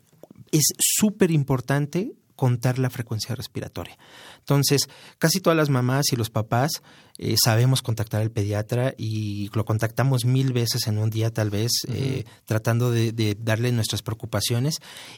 es 0.51 0.73
súper 0.79 1.31
importante 1.31 2.13
contar 2.37 2.79
la 2.79 2.89
frecuencia 2.89 3.35
respiratoria. 3.35 3.97
Entonces, 4.39 4.87
casi 5.17 5.41
todas 5.41 5.57
las 5.57 5.69
mamás 5.69 6.05
y 6.13 6.15
los 6.15 6.29
papás 6.29 6.71
eh, 7.17 7.35
sabemos 7.43 7.81
contactar 7.81 8.21
al 8.21 8.31
pediatra 8.31 8.93
y 8.97 9.49
lo 9.53 9.65
contactamos 9.65 10.23
mil 10.23 10.53
veces 10.53 10.87
en 10.87 10.97
un 10.99 11.09
día 11.09 11.31
tal 11.33 11.49
vez, 11.49 11.71
eh, 11.89 12.23
tratando 12.45 12.91
de, 12.91 13.11
de 13.11 13.35
darle 13.37 13.71
nuestras 13.73 14.01
preocupaciones 14.03 14.75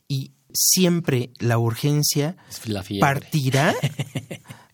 y 0.08 0.32
siempre 0.52 1.30
la 1.40 1.60
urgencia 1.60 2.36
la 2.66 2.84
partirá 3.00 3.76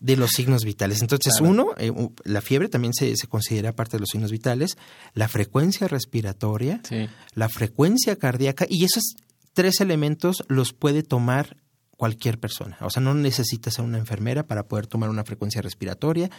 de 0.00 0.16
los 0.16 0.30
signos 0.30 0.64
vitales. 0.64 1.02
Entonces, 1.02 1.34
Claro. 1.38 1.50
uno, 1.52 1.66
eh, 1.78 1.92
la 2.24 2.40
fiebre 2.40 2.68
también 2.68 2.94
se, 2.94 3.16
se 3.16 3.26
considera 3.26 3.72
parte 3.74 3.96
de 3.96 4.00
los 4.00 4.08
signos 4.10 4.30
vitales, 4.30 4.76
la 5.14 5.28
frecuencia 5.28 5.88
respiratoria, 5.88 6.80
Sí. 6.88 7.08
la 7.34 7.48
frecuencia 7.48 8.16
cardíaca, 8.16 8.66
y 8.70 8.84
esos 8.84 9.16
tres 9.52 9.80
elementos 9.80 10.44
los 10.48 10.72
puede 10.72 11.02
tomar 11.02 11.56
cualquier 11.96 12.38
persona. 12.38 12.76
O 12.80 12.90
sea, 12.90 13.02
no 13.02 13.14
necesita 13.14 13.70
ser 13.70 13.84
una 13.84 13.98
enfermera 13.98 14.42
para 14.46 14.64
poder 14.68 14.86
tomar 14.86 15.08
una 15.10 15.24
frecuencia 15.24 15.62
respiratoria, 15.62 16.30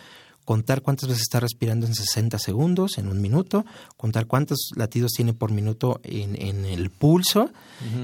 contar 0.45 0.81
cuántas 0.81 1.09
veces 1.09 1.23
está 1.23 1.39
respirando 1.39 1.85
en 1.87 1.93
60 1.95 2.39
segundos, 2.39 2.97
en 2.97 3.07
un 3.09 3.19
minuto, 3.21 3.65
contar 3.97 4.27
cuántos 4.27 4.69
latidos 4.75 5.11
tiene 5.11 5.33
por 5.33 5.51
minuto 5.51 5.99
en, 6.03 6.41
en 6.41 6.63
el 6.65 6.89
pulso 6.89 7.49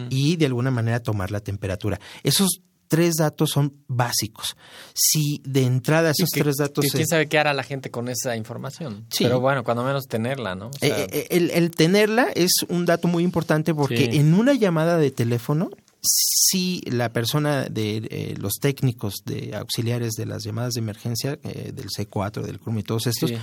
y 0.09 0.35
de 0.35 0.45
alguna 0.47 0.71
manera 0.71 0.99
tomar 1.01 1.31
la 1.31 1.39
temperatura. 1.39 1.99
Esos 2.23 2.59
tres 2.89 3.15
datos 3.15 3.49
son 3.51 3.73
básicos. 3.87 4.55
Si 4.93 5.41
de 5.45 5.63
entrada 5.63 6.11
esos 6.11 6.29
que- 6.31 6.41
tres 6.41 6.57
datos... 6.57 6.83
que 6.85 6.91
quién 6.91 7.07
sabe 7.07 7.27
qué 7.29 7.39
hará 7.39 7.53
la 7.53 7.63
gente 7.63 7.89
con 7.89 8.07
esa 8.09 8.35
información. 8.35 9.05
Sí. 9.09 9.23
Pero 9.23 9.39
bueno, 9.39 9.63
cuando 9.63 9.83
menos 9.83 10.05
tenerla, 10.07 10.53
¿no? 10.55 10.67
O 10.67 10.73
sea, 10.73 10.89
Eh, 10.99 11.07
eh, 11.11 11.27
el, 11.31 11.49
el 11.51 11.71
tenerla 11.71 12.27
es 12.35 12.51
un 12.67 12.85
dato 12.85 13.07
muy 13.07 13.23
importante 13.23 13.73
porque 13.73 14.09
Sí. 14.11 14.17
en 14.19 14.33
una 14.33 14.53
llamada 14.53 14.97
de 14.97 15.09
teléfono, 15.11 15.69
si 16.05 16.81
la 16.81 17.13
persona 17.13 17.65
de 17.65 17.97
eh, 18.09 18.35
los 18.37 18.53
técnicos 18.59 19.23
de 19.25 19.55
auxiliares 19.55 20.13
de 20.13 20.25
las 20.25 20.43
llamadas 20.43 20.73
de 20.73 20.81
emergencia, 20.81 21.39
eh, 21.43 21.71
del 21.73 21.87
C4, 21.87 22.41
del 22.43 22.59
CRUM 22.59 22.79
y 22.79 22.83
todos 22.83 23.07
estos, 23.07 23.29
sí. 23.29 23.37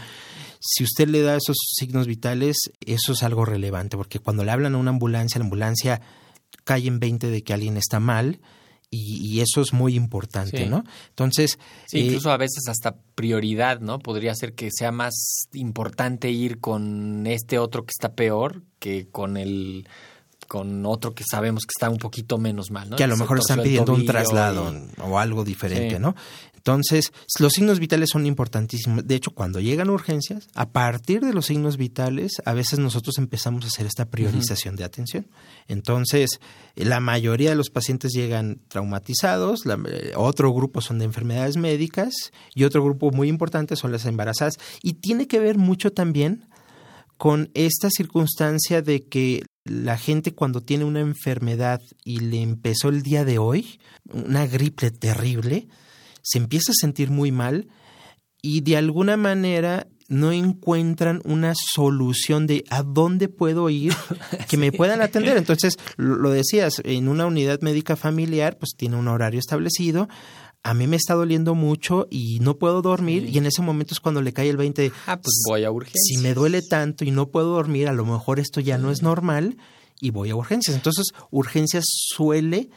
si 0.61 0.85
usted 0.85 1.09
le 1.09 1.23
da 1.23 1.37
esos 1.37 1.57
signos 1.75 2.07
vitales, 2.07 2.57
eso 2.85 3.12
es 3.12 3.23
algo 3.23 3.44
relevante, 3.44 3.96
porque 3.96 4.18
cuando 4.18 4.44
le 4.44 4.51
hablan 4.51 4.75
a 4.75 4.79
una 4.79 4.90
ambulancia, 4.90 5.38
la 5.38 5.44
ambulancia 5.44 6.03
cae 6.64 6.87
en 6.87 7.01
20 7.01 7.29
de 7.29 7.42
que 7.42 7.55
alguien 7.55 7.79
está 7.79 7.99
mal 7.99 8.40
y, 8.90 9.25
y 9.25 9.40
eso 9.40 9.62
es 9.62 9.73
muy 9.73 9.94
importante, 9.94 10.64
Sí. 10.64 10.68
¿no? 10.68 10.85
Entonces, 11.09 11.59
Sí, 11.87 11.99
eh, 11.99 12.01
incluso 12.03 12.31
a 12.31 12.37
veces 12.37 12.64
hasta 12.68 12.96
prioridad, 13.14 13.81
¿no? 13.81 14.01
Podría 14.01 14.35
ser 14.35 14.53
que 14.55 14.68
sea 14.70 14.92
más 14.92 15.49
importante 15.55 16.31
ir 16.31 16.61
con 16.61 17.27
este 17.27 17.59
otro 17.59 17.85
que 17.87 17.92
está 17.92 18.14
peor 18.14 18.62
que 18.79 19.09
con 19.09 19.37
el 19.37 19.88
con 20.50 20.84
otro 20.84 21.14
que 21.14 21.22
sabemos 21.30 21.62
que 21.62 21.70
está 21.76 21.88
un 21.88 21.98
poquito 21.98 22.36
menos 22.36 22.72
mal, 22.72 22.90
¿no? 22.90 22.96
que 22.96 23.04
a 23.04 23.06
lo 23.06 23.14
Se 23.14 23.22
mejor 23.22 23.38
están 23.38 23.62
pidiendo 23.62 23.94
un 23.94 24.04
traslado 24.04 24.74
y- 24.74 25.00
o 25.00 25.16
algo 25.20 25.44
diferente, 25.44 25.94
Sí. 25.94 26.02
¿no? 26.02 26.16
Entonces, 26.56 27.12
los 27.38 27.52
signos 27.52 27.78
vitales 27.78 28.10
son 28.12 28.26
importantísimos. 28.26 29.06
De 29.06 29.14
hecho, 29.14 29.30
cuando 29.30 29.60
llegan 29.60 29.88
urgencias, 29.88 30.48
a 30.54 30.68
partir 30.70 31.20
de 31.22 31.32
los 31.32 31.46
signos 31.46 31.76
vitales, 31.78 32.32
a 32.44 32.52
veces 32.52 32.80
nosotros 32.80 33.16
empezamos 33.16 33.64
a 33.64 33.68
hacer 33.68 33.86
esta 33.86 34.06
priorización 34.06 34.74
de 34.76 34.84
atención. 34.84 35.26
Entonces, 35.68 36.40
la 36.74 36.98
mayoría 37.00 37.50
de 37.50 37.56
los 37.56 37.70
pacientes 37.70 38.12
llegan 38.12 38.60
traumatizados, 38.68 39.64
la- 39.64 39.78
eh, 39.88 40.12
otro 40.16 40.52
grupo 40.52 40.80
son 40.80 40.98
de 40.98 41.04
enfermedades 41.06 41.56
médicas 41.56 42.12
y 42.54 42.64
otro 42.64 42.82
grupo 42.84 43.10
muy 43.12 43.28
importante 43.28 43.76
son 43.76 43.92
las 43.92 44.04
embarazadas. 44.04 44.54
Y 44.82 44.94
tiene 44.94 45.28
que 45.28 45.38
ver 45.40 45.56
mucho 45.56 45.92
también 45.92 46.44
con 47.20 47.50
esta 47.52 47.90
circunstancia 47.90 48.80
de 48.80 49.06
que 49.06 49.44
la 49.66 49.98
gente 49.98 50.35
cuando 50.35 50.62
tiene 50.62 50.87
una 50.87 51.00
enfermedad 51.00 51.83
y 52.02 52.20
le 52.20 52.40
empezó 52.40 52.88
el 52.88 53.02
día 53.02 53.26
de 53.26 53.37
hoy, 53.37 53.78
una 54.11 54.46
gripe 54.46 54.90
terrible, 54.90 55.68
se 56.22 56.38
empieza 56.38 56.72
a 56.72 56.80
sentir 56.80 57.11
muy 57.11 57.30
mal 57.30 57.68
y 58.40 58.62
de 58.62 58.78
alguna 58.78 59.18
manera 59.18 59.87
no 60.09 60.33
encuentran 60.33 61.20
una 61.26 61.52
solución 61.54 62.46
de 62.46 62.64
a 62.70 62.83
dónde 62.83 63.28
puedo 63.28 63.68
ir 63.68 63.92
que 64.48 64.56
me 64.56 64.72
puedan 64.72 65.02
atender. 65.02 65.37
Entonces, 65.37 65.76
lo, 65.98 66.30
decías, 66.30 66.80
en 66.85 67.06
una 67.06 67.26
unidad 67.26 67.61
médica 67.61 67.96
familiar, 67.96 68.56
pues 68.56 68.70
tiene 68.78 68.96
un 68.96 69.09
horario 69.09 69.40
establecido. 69.40 70.09
A 70.62 70.75
mí 70.75 70.87
me 70.87 70.96
está 70.96 71.14
doliendo 71.14 71.55
mucho 71.55 72.07
y 72.11 72.38
no 72.40 72.59
puedo 72.59 72.83
dormir 72.83 73.25
Sí. 73.27 73.31
y 73.35 73.38
en 73.38 73.46
ese 73.46 73.62
momento 73.62 73.94
es 73.94 74.01
cuando 74.01 74.20
le 74.20 74.33
cae 74.33 74.51
el 74.51 74.57
20 74.59 74.83
de, 74.83 74.92
Ah, 75.07 75.18
pues 75.20 75.42
voy 75.49 75.64
a 75.64 75.70
urgencias. 75.70 76.03
si 76.05 76.18
me 76.18 76.35
duele 76.35 76.61
tanto 76.62 77.05
y 77.05 77.11
no 77.11 77.29
puedo 77.31 77.49
dormir, 77.55 77.88
a 77.88 77.92
lo 77.94 78.05
mejor 78.05 78.38
esto 78.40 78.61
ya 78.61 78.77
no 78.77 78.90
es 78.90 79.01
normal 79.03 79.57
y 80.01 80.11
voy 80.11 80.31
a 80.31 80.37
urgencias. 80.37 80.77
Entonces, 80.77 81.07
urgencias 81.31 81.85
suele 81.88 82.68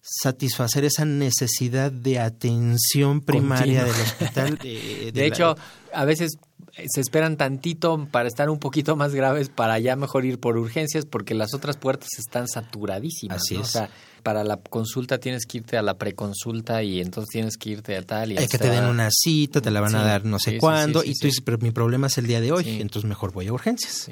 satisfacer 0.00 0.84
esa 0.84 1.04
necesidad 1.04 1.92
de 1.92 2.18
atención 2.18 3.20
primaria 3.20 3.82
Continua. 3.84 3.98
del 3.98 4.02
hospital. 4.06 4.58
De 4.62 5.12
la- 5.14 5.24
hecho, 5.24 5.56
a 5.92 6.04
veces 6.04 6.38
se 6.72 7.00
esperan 7.00 7.36
tantito 7.36 8.08
para 8.10 8.28
estar 8.28 8.50
un 8.50 8.58
poquito 8.58 8.96
más 8.96 9.14
graves 9.14 9.48
para 9.48 9.78
ya 9.78 9.96
mejor 9.96 10.24
ir 10.24 10.38
por 10.38 10.56
urgencias 10.56 11.06
porque 11.06 11.34
las 11.34 11.54
otras 11.54 11.76
puertas 11.76 12.08
están 12.18 12.48
saturadísimas. 12.48 13.38
Así 13.38 13.54
¿no? 13.54 13.60
es. 13.60 13.68
O 13.68 13.70
sea, 13.70 13.90
para 14.22 14.44
la 14.44 14.56
consulta 14.56 15.18
tienes 15.18 15.46
que 15.46 15.58
irte 15.58 15.76
a 15.76 15.82
la 15.82 15.96
preconsulta 15.96 16.82
y 16.82 17.00
entonces 17.00 17.30
tienes 17.30 17.56
que 17.56 17.70
irte 17.70 17.96
a 17.96 18.02
tal 18.02 18.32
y 18.32 18.38
hay 18.38 18.48
que 18.48 18.58
te 18.58 18.68
den 18.68 18.84
una 18.84 19.08
cita, 19.10 19.60
te 19.60 19.70
la 19.70 19.80
van 19.80 19.94
a 19.94 20.02
dar 20.02 20.24
no 20.24 20.38
sé 20.38 20.52
sí, 20.52 20.58
cuándo, 20.58 21.02
sí, 21.02 21.10
y 21.10 21.14
tú 21.14 21.26
dices, 21.26 21.42
pero 21.44 21.58
mi 21.58 21.70
problema 21.70 22.08
es 22.08 22.18
el 22.18 22.26
día 22.26 22.40
de 22.40 22.52
hoy, 22.52 22.80
entonces 22.80 23.08
mejor 23.08 23.32
voy 23.32 23.46
a 23.46 23.52
urgencias. 23.52 24.10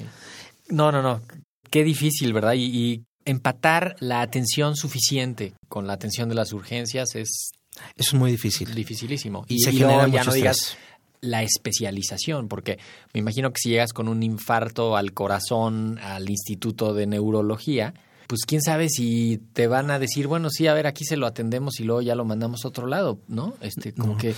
No, 0.68 0.90
no, 0.90 1.02
no. 1.02 1.22
Qué 1.70 1.84
difícil, 1.84 2.32
¿verdad? 2.32 2.54
Y, 2.54 2.64
y 2.64 3.04
empatar 3.24 3.96
la 3.98 4.20
atención 4.20 4.76
suficiente 4.76 5.54
con 5.68 5.86
la 5.86 5.94
atención 5.94 6.28
de 6.28 6.36
las 6.36 6.52
urgencias 6.52 7.14
es 7.14 7.50
es 7.96 8.14
muy 8.14 8.30
difícil. 8.30 8.74
dificilísimo. 8.74 9.44
Y 9.48 9.60
se 9.60 9.70
y 9.70 9.78
genera 9.78 10.06
luego 10.06 10.12
ya 10.12 10.24
no 10.24 10.32
digas. 10.32 10.76
La 11.26 11.42
especialización, 11.42 12.48
porque 12.48 12.78
me 13.12 13.20
imagino 13.20 13.52
que 13.52 13.60
si 13.60 13.70
llegas 13.70 13.92
con 13.92 14.08
un 14.08 14.22
infarto 14.22 14.96
al 14.96 15.12
corazón 15.12 15.98
al 15.98 16.28
Instituto 16.30 16.94
de 16.94 17.06
Neurología, 17.06 17.94
pues 18.26 18.42
quién 18.46 18.60
sabe 18.62 18.88
si 18.88 19.40
te 19.52 19.66
van 19.68 19.90
a 19.90 19.98
decir, 19.98 20.26
bueno, 20.26 20.50
sí, 20.50 20.66
a 20.66 20.74
ver, 20.74 20.86
aquí 20.86 21.04
se 21.04 21.16
lo 21.16 21.26
atendemos 21.26 21.78
y 21.80 21.84
luego 21.84 22.02
ya 22.02 22.14
lo 22.14 22.24
mandamos 22.24 22.64
a 22.64 22.68
otro 22.68 22.86
lado, 22.86 23.20
¿no? 23.28 23.54
Este, 23.60 23.92
como 23.92 24.14
No. 24.14 24.18
que 24.18 24.34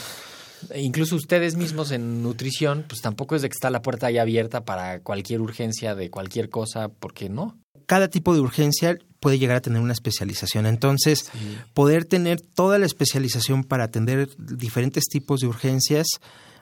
incluso 0.76 1.16
ustedes 1.16 1.56
mismos 1.56 1.90
en 1.92 2.22
nutrición, 2.22 2.84
pues 2.88 3.00
tampoco 3.00 3.36
es 3.36 3.42
de 3.42 3.48
que 3.48 3.54
está 3.54 3.70
la 3.70 3.80
puerta 3.80 4.08
ahí 4.08 4.18
abierta 4.18 4.64
para 4.64 5.00
cualquier 5.00 5.40
urgencia 5.40 5.94
de 5.94 6.10
cualquier 6.10 6.50
cosa, 6.50 6.88
porque 6.88 7.28
no. 7.28 7.56
Cada 7.86 8.08
tipo 8.08 8.34
de 8.34 8.40
urgencia 8.40 8.98
puede 9.20 9.38
llegar 9.38 9.56
a 9.56 9.60
tener 9.62 9.80
una 9.80 9.94
especialización. 9.94 10.66
Entonces, 10.66 11.30
poder 11.72 12.04
tener 12.04 12.40
toda 12.42 12.78
la 12.78 12.84
especialización 12.84 13.64
para 13.64 13.84
atender 13.84 14.28
diferentes 14.36 15.04
tipos 15.04 15.40
de 15.40 15.46
urgencias 15.46 16.06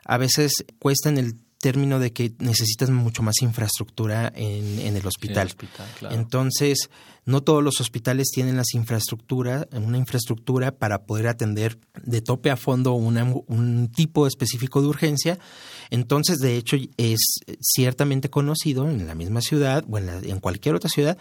a 0.06 0.16
veces 0.18 0.52
cuesta 0.78 1.08
en 1.08 1.18
el 1.18 1.34
término 1.58 1.98
de 1.98 2.12
que 2.12 2.32
necesitas 2.38 2.90
mucho 2.90 3.22
más 3.22 3.36
infraestructura 3.42 4.30
en, 4.36 4.78
en 4.78 4.96
el 4.96 5.06
hospital. 5.06 5.48
hospital, 5.48 5.86
claro. 5.98 6.14
Entonces, 6.14 6.90
no 7.24 7.42
todos 7.42 7.64
los 7.64 7.80
hospitales 7.80 8.28
tienen 8.32 8.56
las 8.56 8.74
infraestructuras, 8.74 9.66
una 9.72 9.96
infraestructura 9.98 10.70
para 10.76 11.06
poder 11.06 11.26
atender 11.26 11.78
de 12.04 12.20
tope 12.20 12.50
a 12.50 12.56
fondo 12.56 12.92
una- 12.92 13.24
un 13.48 13.90
tipo 13.90 14.26
específico 14.28 14.80
de 14.80 14.88
urgencia. 14.88 15.38
Entonces, 15.90 16.38
de 16.38 16.56
hecho, 16.56 16.76
es 16.98 17.20
ciertamente 17.60 18.30
conocido 18.30 18.88
en 18.88 19.06
la 19.06 19.14
misma 19.14 19.40
ciudad 19.40 19.84
o 19.88 19.98
en, 19.98 20.06
la- 20.06 20.18
en 20.18 20.38
cualquier 20.40 20.74
otra 20.76 20.90
ciudad 20.90 21.18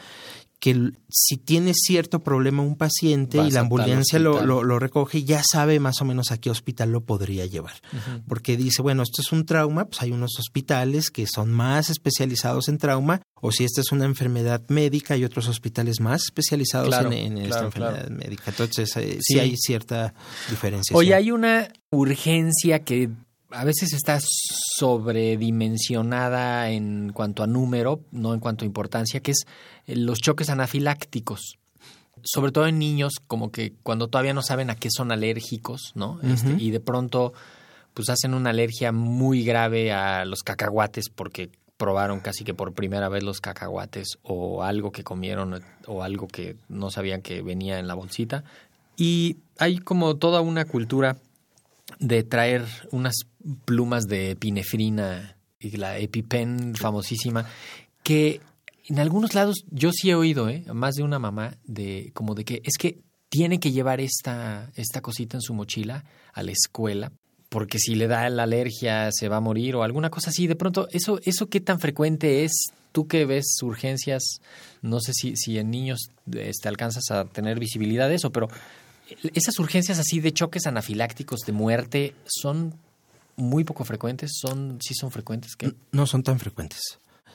que 0.59 0.91
si 1.09 1.37
tiene 1.37 1.73
cierto 1.75 2.19
problema 2.23 2.63
un 2.63 2.75
paciente 2.75 3.37
Vas 3.37 3.49
y 3.49 3.51
la 3.51 3.59
ambulancia 3.59 4.17
lo, 4.19 4.43
lo- 4.45 4.63
lo 4.63 4.79
recoge, 4.79 5.23
ya 5.23 5.41
sabe 5.43 5.79
más 5.79 6.01
o 6.01 6.05
menos 6.05 6.31
a 6.31 6.37
qué 6.39 6.49
hospital 6.49 6.91
lo 6.91 7.01
podría 7.01 7.45
llevar. 7.45 7.73
Porque 8.27 8.57
dice, 8.57 8.81
bueno, 8.81 9.03
esto 9.03 9.21
es 9.21 9.31
un 9.31 9.45
trauma, 9.45 9.85
pues 9.85 10.01
hay 10.01 10.11
unos 10.11 10.39
hospitales 10.39 11.11
que 11.11 11.27
son 11.27 11.51
más 11.51 11.89
especializados 11.89 12.67
en 12.69 12.77
trauma, 12.77 13.21
o 13.41 13.51
si 13.51 13.63
esta 13.63 13.81
es 13.81 13.91
una 13.91 14.05
enfermedad 14.05 14.63
médica, 14.69 15.13
hay 15.13 15.23
otros 15.25 15.47
hospitales 15.47 15.99
más 15.99 16.23
especializados 16.23 16.87
Claro, 16.89 17.11
en, 17.11 17.33
en 17.33 17.37
esta 17.37 17.49
claro, 17.49 17.65
enfermedad 17.67 17.99
claro. 18.07 18.15
médica. 18.15 18.43
Entonces, 18.47 18.95
eh, 18.97 19.17
sí. 19.21 19.33
Sí. 19.35 19.39
hay 19.39 19.55
cierta 19.57 20.13
diferencia. 20.49 20.95
Oye, 20.95 21.13
hay 21.13 21.31
una 21.31 21.67
urgencia 21.91 22.83
que 22.83 23.09
a 23.51 23.63
veces 23.63 23.93
está 23.93 24.19
sobredimensionada 24.21 26.71
en 26.71 27.11
cuanto 27.13 27.43
a 27.43 27.47
número, 27.47 28.01
no 28.11 28.33
en 28.33 28.39
cuanto 28.39 28.65
a 28.65 28.65
importancia, 28.65 29.19
que 29.19 29.31
es 29.31 29.45
eh, 29.87 29.95
los 29.95 30.19
choques 30.19 30.49
anafilácticos. 30.49 31.57
Sobre 32.23 32.51
todo 32.51 32.67
en 32.67 32.79
niños, 32.79 33.13
como 33.27 33.51
que 33.51 33.73
cuando 33.83 34.07
todavía 34.07 34.33
no 34.33 34.41
saben 34.41 34.69
a 34.69 34.75
qué 34.75 34.89
son 34.89 35.11
alérgicos, 35.11 35.91
¿no? 35.95 36.19
Este, 36.23 36.55
y 36.57 36.71
de 36.71 36.79
pronto, 36.79 37.33
pues 37.93 38.09
hacen 38.09 38.33
una 38.33 38.49
alergia 38.49 38.91
muy 38.91 39.43
grave 39.43 39.91
a 39.91 40.25
los 40.25 40.41
cacahuates 40.41 41.09
porque 41.09 41.51
probaron 41.77 42.21
casi 42.21 42.43
que 42.43 42.53
por 42.53 42.73
primera 42.73 43.09
vez 43.09 43.23
los 43.23 43.41
cacahuates 43.41 44.17
o 44.23 44.63
algo 44.63 44.91
que 44.91 45.03
comieron 45.03 45.61
o 45.87 46.03
algo 46.03 46.27
que 46.27 46.55
no 46.69 46.89
sabían 46.89 47.21
que 47.21 47.41
venía 47.41 47.79
en 47.79 47.87
la 47.87 47.93
bolsita. 47.93 48.43
Y 48.97 49.37
hay 49.59 49.77
como 49.77 50.15
toda 50.15 50.41
una 50.41 50.65
cultura 50.65 51.17
de 51.99 52.23
traer 52.23 52.65
unas 52.91 53.15
plumas 53.65 54.05
de 54.05 54.31
epinefrina 54.31 55.37
y 55.59 55.77
la 55.77 55.97
EpiPen 55.97 56.75
famosísima 56.75 57.45
que 58.03 58.41
en 58.87 58.99
algunos 58.99 59.33
lados 59.33 59.63
yo 59.69 59.91
sí 59.91 60.09
he 60.09 60.15
oído, 60.15 60.49
¿eh? 60.49 60.63
más 60.73 60.95
de 60.95 61.03
una 61.03 61.19
mamá 61.19 61.57
de 61.65 62.11
como 62.13 62.35
de 62.35 62.45
que 62.45 62.61
es 62.63 62.77
que 62.77 62.99
tiene 63.29 63.59
que 63.59 63.71
llevar 63.71 63.99
esta 64.01 64.71
esta 64.75 65.01
cosita 65.01 65.37
en 65.37 65.41
su 65.41 65.53
mochila 65.53 66.05
a 66.33 66.43
la 66.43 66.51
escuela 66.51 67.11
porque 67.55 67.79
si 67.79 67.95
le 67.95 68.07
da 68.07 68.29
la 68.29 68.43
alergia 68.43 69.09
se 69.13 69.29
va 69.29 69.37
a 69.37 69.39
morir 69.39 69.77
o 69.77 69.83
alguna 69.83 70.09
cosa 70.09 70.29
así. 70.29 70.45
De 70.45 70.57
pronto, 70.57 70.89
eso 70.91 71.19
eso 71.23 71.47
qué 71.47 71.61
tan 71.61 71.79
frecuente 71.79 72.43
es. 72.43 72.51
Tú 72.91 73.07
que 73.07 73.25
ves 73.25 73.45
urgencias, 73.61 74.41
no 74.81 74.99
sé 74.99 75.13
si, 75.13 75.37
si 75.37 75.57
en 75.57 75.71
niños 75.71 76.09
este, 76.33 76.67
alcanzas 76.67 77.11
a 77.11 77.23
tener 77.23 77.57
visibilidad 77.57 78.09
de 78.09 78.15
eso, 78.15 78.31
pero 78.31 78.49
esas 79.33 79.57
urgencias 79.59 79.99
así 79.99 80.19
de 80.19 80.33
choques 80.33 80.65
anafilácticos 80.65 81.41
de 81.41 81.51
muerte 81.53 82.15
son 82.25 82.73
muy 83.35 83.63
poco 83.63 83.83
frecuentes, 83.85 84.31
son 84.39 84.79
sí 84.81 84.93
son 84.93 85.11
frecuentes 85.11 85.55
que 85.55 85.73
No 85.91 86.07
son 86.07 86.23
tan 86.23 86.39
frecuentes. 86.39 86.81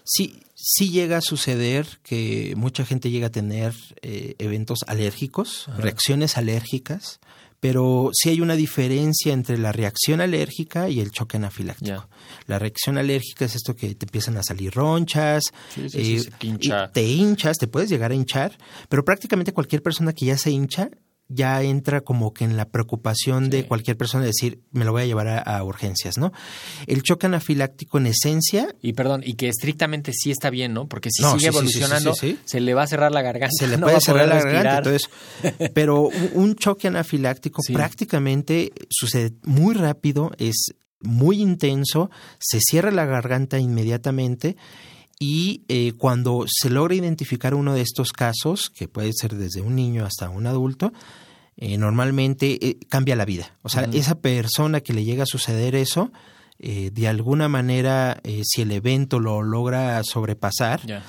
Sí, 0.04 0.40
sí 0.54 0.90
llega 0.90 1.18
a 1.18 1.20
suceder 1.20 1.86
que 2.02 2.54
mucha 2.56 2.84
gente 2.84 3.10
llega 3.10 3.26
a 3.28 3.30
tener 3.30 3.74
eh, 4.02 4.34
eventos 4.38 4.80
alérgicos, 4.86 5.66
reacciones 5.76 6.36
alérgicas, 6.38 7.20
pero 7.60 8.10
sí 8.14 8.30
hay 8.30 8.40
una 8.40 8.56
diferencia 8.56 9.34
entre 9.34 9.58
la 9.58 9.70
reacción 9.72 10.22
alérgica 10.22 10.88
y 10.88 11.00
el 11.00 11.10
choque 11.12 11.36
anafiláctico. 11.36 12.08
La 12.46 12.58
reacción 12.58 12.96
alérgica 12.96 13.44
es 13.44 13.54
esto 13.54 13.76
que 13.76 13.94
te 13.94 14.06
empiezan 14.06 14.38
a 14.38 14.42
salir 14.42 14.72
ronchas, 14.72 15.42
Sí, 15.74 15.86
eh, 15.92 16.30
hincha. 16.40 16.90
te 16.90 17.02
hinchas, 17.06 17.58
te 17.58 17.66
puedes 17.68 17.90
llegar 17.90 18.10
a 18.10 18.14
hinchar, 18.14 18.56
pero 18.88 19.04
prácticamente 19.04 19.52
cualquier 19.52 19.82
persona 19.82 20.14
que 20.14 20.24
ya 20.24 20.38
se 20.38 20.50
hincha 20.50 20.90
ya 21.32 21.62
entra 21.62 22.00
como 22.02 22.34
que 22.34 22.44
en 22.44 22.56
la 22.56 22.66
preocupación 22.68 23.48
de 23.50 23.64
cualquier 23.66 23.96
persona 23.96 24.22
de 24.24 24.28
decir, 24.28 24.60
me 24.72 24.84
lo 24.84 24.92
voy 24.92 25.02
a 25.02 25.06
llevar 25.06 25.28
a, 25.28 25.38
a 25.38 25.62
urgencias, 25.64 26.18
¿no? 26.18 26.32
El 26.86 27.02
choque 27.02 27.26
anafiláctico 27.26 27.98
en 27.98 28.06
esencia 28.06 28.74
y 28.82 28.92
perdón, 28.92 29.22
y 29.24 29.34
que 29.34 29.48
estrictamente 29.48 30.12
sí 30.12 30.30
está 30.30 30.50
bien, 30.50 30.74
¿no? 30.74 30.88
Porque 30.88 31.08
si 31.10 31.22
No, 31.22 31.30
sigue 31.32 31.40
sí, 31.42 31.46
evolucionando, 31.46 32.14
sí, 32.14 32.38
se 32.44 32.60
le 32.60 32.74
va 32.74 32.82
a 32.82 32.86
cerrar 32.86 33.12
la 33.12 33.22
garganta, 33.22 33.52
se 33.56 33.66
le 33.68 33.76
no 33.78 33.82
puede 33.86 33.94
va 33.94 34.00
cerrar 34.00 34.28
la 34.28 34.34
garganta. 34.42 34.78
Entonces, 34.78 35.08
pero 35.74 36.02
un- 36.08 36.30
un 36.34 36.54
choque 36.56 36.88
anafiláctico 36.88 37.62
prácticamente 37.72 38.72
sucede 38.90 39.32
muy 39.44 39.74
rápido, 39.74 40.32
es 40.38 40.72
muy 41.02 41.40
intenso, 41.40 42.10
se 42.38 42.58
cierra 42.60 42.90
la 42.90 43.06
garganta 43.06 43.58
inmediatamente 43.58 44.56
y 45.22 45.64
eh, 45.68 45.92
cuando 45.98 46.46
se 46.48 46.70
logra 46.70 46.94
identificar 46.94 47.54
uno 47.54 47.74
de 47.74 47.82
estos 47.82 48.10
casos, 48.12 48.70
que 48.70 48.88
puede 48.88 49.12
ser 49.12 49.36
desde 49.36 49.60
un 49.60 49.76
niño 49.76 50.06
hasta 50.06 50.30
un 50.30 50.46
adulto, 50.46 50.92
eh, 51.58 51.76
normalmente 51.76 52.58
eh, 52.66 52.78
cambia 52.88 53.14
la 53.16 53.26
vida. 53.26 53.54
O 53.60 53.68
sea, 53.68 53.82
esa 53.92 54.14
persona 54.14 54.80
que 54.80 54.94
le 54.94 55.04
llega 55.04 55.24
a 55.24 55.26
suceder 55.26 55.74
eso, 55.74 56.10
eh, 56.58 56.90
de 56.90 57.06
alguna 57.06 57.48
manera, 57.50 58.22
si 58.44 58.62
el 58.62 58.72
evento 58.72 59.20
lo 59.20 59.42
logra 59.42 60.02
sobrepasar, 60.02 61.04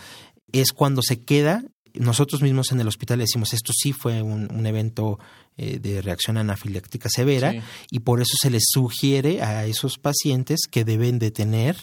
es 0.51 0.73
cuando 0.73 1.01
se 1.01 1.21
queda. 1.21 1.63
Nosotros 1.93 2.41
mismos 2.41 2.73
en 2.73 2.81
el 2.81 2.89
hospital 2.89 3.19
le 3.19 3.23
decimos 3.23 3.53
esto 3.53 3.71
sí 3.73 3.93
fue 3.93 4.21
un, 4.21 4.51
un 4.53 4.65
evento 4.65 5.19
de 5.57 6.01
reacción 6.01 6.37
anafiláctica 6.37 7.07
severa 7.09 7.51
Sí. 7.51 7.59
y 7.91 7.99
por 7.99 8.21
eso 8.21 8.35
se 8.41 8.49
les 8.49 8.63
sugiere 8.67 9.41
a 9.43 9.65
esos 9.65 9.97
pacientes 9.99 10.61
que 10.69 10.85
deben 10.85 11.19
de 11.19 11.31
tener 11.31 11.75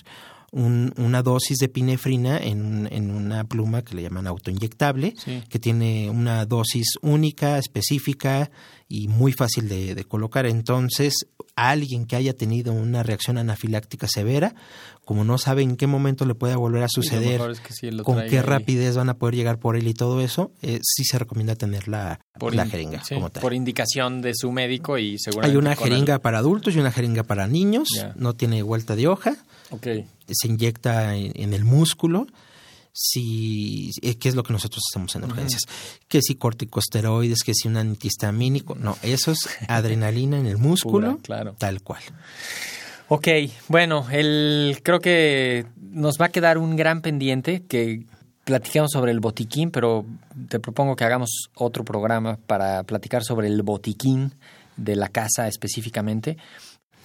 un- 0.50 0.92
una 0.96 1.22
dosis 1.22 1.58
de 1.58 1.66
epinefrina 1.66 2.38
en, 2.38 2.88
en 2.90 3.11
una 3.11 3.44
pluma 3.44 3.82
que 3.82 3.94
le 3.94 4.02
llaman 4.02 4.26
autoinyectable, 4.26 5.14
Sí. 5.16 5.42
que 5.48 5.58
tiene 5.58 6.08
una 6.11 6.44
dosis 6.46 6.87
única, 7.02 7.58
específica 7.58 8.50
y 8.88 9.08
muy 9.08 9.32
fácil 9.32 9.68
de, 9.68 9.94
de 9.94 10.04
colocar. 10.04 10.46
Entonces, 10.46 11.26
alguien 11.56 12.06
que 12.06 12.16
haya 12.16 12.32
tenido 12.34 12.72
una 12.72 13.02
reacción 13.02 13.37
anafiláctica 13.37 14.06
severa, 14.08 14.54
como 15.04 15.24
no 15.24 15.38
sabe 15.38 15.62
en 15.62 15.76
qué 15.76 15.87
momento 15.87 16.24
le 16.24 16.34
puede 16.34 16.54
volver 16.56 16.82
a 16.82 16.88
suceder, 16.88 17.32
mejor 17.32 17.50
es 17.50 17.61
que 17.61 17.72
sí 17.72 17.90
lo 17.90 18.04
con 18.04 18.16
qué 18.28 18.38
ahí 18.38 18.42
rapidez 18.44 18.96
van 18.96 19.08
a 19.08 19.14
poder 19.14 19.34
llegar 19.34 19.58
por 19.58 19.76
él 19.76 19.87
y 19.88 19.94
todo 19.94 20.20
eso, 20.20 20.52
eh, 20.62 20.78
sí 20.82 21.04
se 21.04 21.18
recomienda 21.18 21.56
tener 21.56 21.88
la, 21.88 22.20
por 22.38 22.54
la 22.54 22.64
in- 22.64 22.70
jeringa 22.70 23.04
sí, 23.04 23.14
como 23.14 23.30
tal. 23.30 23.40
por 23.42 23.54
indicación 23.54 24.20
de 24.22 24.32
su 24.34 24.52
médico 24.52 24.98
y 24.98 25.18
seguramente 25.18 25.50
Hay 25.52 25.56
una 25.58 25.74
jeringa 25.76 26.18
para 26.20 26.38
adultos 26.38 26.74
y 26.76 26.78
una 26.78 26.92
jeringa 26.92 27.22
para 27.24 27.46
niños, 27.48 27.88
no 28.16 28.34
tiene 28.34 28.62
vuelta 28.62 28.96
de 28.96 29.08
hoja, 29.08 29.37
al- 29.70 29.76
Ok. 29.76 29.87
se 30.31 30.48
inyecta 30.48 31.14
en, 31.16 31.33
en 31.35 31.54
el 31.54 31.64
músculo. 31.64 32.26
Si, 33.00 33.90
eh, 34.02 34.16
¿Qué 34.18 34.28
es 34.28 34.35
lo 34.35 34.42
que 34.42 34.52
nosotros 34.52 34.83
hacemos 34.90 35.14
en 35.14 35.24
urgencias? 35.24 35.62
Que 36.09 36.20
si 36.20 36.35
corticosteroides, 36.35 37.42
que 37.44 37.54
si 37.54 37.68
un 37.68 37.76
antihistamínico. 37.76 38.74
No, 38.74 38.96
eso 39.02 39.31
es 39.31 39.48
adrenalina 39.68 40.38
en 40.38 40.46
el 40.46 40.59
músculo, 40.59 41.12
Pura, 41.12 41.22
claro. 41.22 41.54
tal 41.59 41.81
cual. 41.83 42.02
Ok, 43.09 43.28
bueno, 43.68 44.07
el, 44.11 44.81
creo 44.83 44.98
que 44.98 45.64
nos 45.81 46.18
va 46.20 46.26
a 46.26 46.28
quedar 46.31 46.59
un 46.59 46.74
gran 46.76 47.00
pendiente 47.00 47.62
que 47.68 48.04
platiquemos 48.44 48.90
sobre 48.92 49.12
el 49.12 49.20
botiquín, 49.20 49.70
pero 49.70 50.04
te 50.48 50.59
propongo 50.59 50.96
que 50.96 51.04
hagamos 51.04 51.50
otro 51.54 51.85
programa 51.85 52.37
para 52.46 52.83
platicar 52.83 53.22
sobre 53.22 53.46
el 53.46 53.62
botiquín 53.62 54.35
de 54.76 54.96
la 54.96 55.09
casa 55.09 55.46
específicamente. 55.48 56.37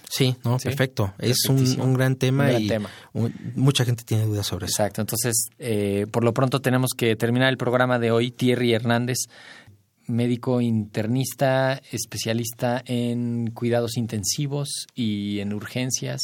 Sí, 0.08 0.36
no, 0.44 0.58
Sí, 0.58 0.64
perfecto. 0.68 1.14
Es 1.18 1.48
un, 1.48 1.94
gran 1.94 2.16
tema 2.16 2.44
Un 2.44 2.50
gran 2.50 2.62
y 2.62 2.68
tema. 2.68 2.90
un- 3.12 3.34
mucha 3.56 3.84
gente 3.84 4.04
tiene 4.04 4.24
dudas 4.24 4.46
sobre 4.46 4.66
eso. 4.66 4.74
Exacto. 4.82 5.00
Entonces, 5.00 5.48
eh, 5.58 6.06
por 6.10 6.24
lo 6.24 6.32
pronto 6.34 6.60
tenemos 6.60 6.90
que 6.96 7.16
terminar 7.16 7.48
el 7.48 7.56
programa 7.56 7.98
de 7.98 8.10
hoy. 8.10 8.30
Thierry 8.30 8.72
Hernández, 8.74 9.18
médico 10.06 10.60
internista, 10.60 11.80
especialista 11.90 12.82
en 12.86 13.50
cuidados 13.52 13.96
intensivos 13.96 14.86
y 14.94 15.40
en 15.40 15.52
urgencias 15.52 16.20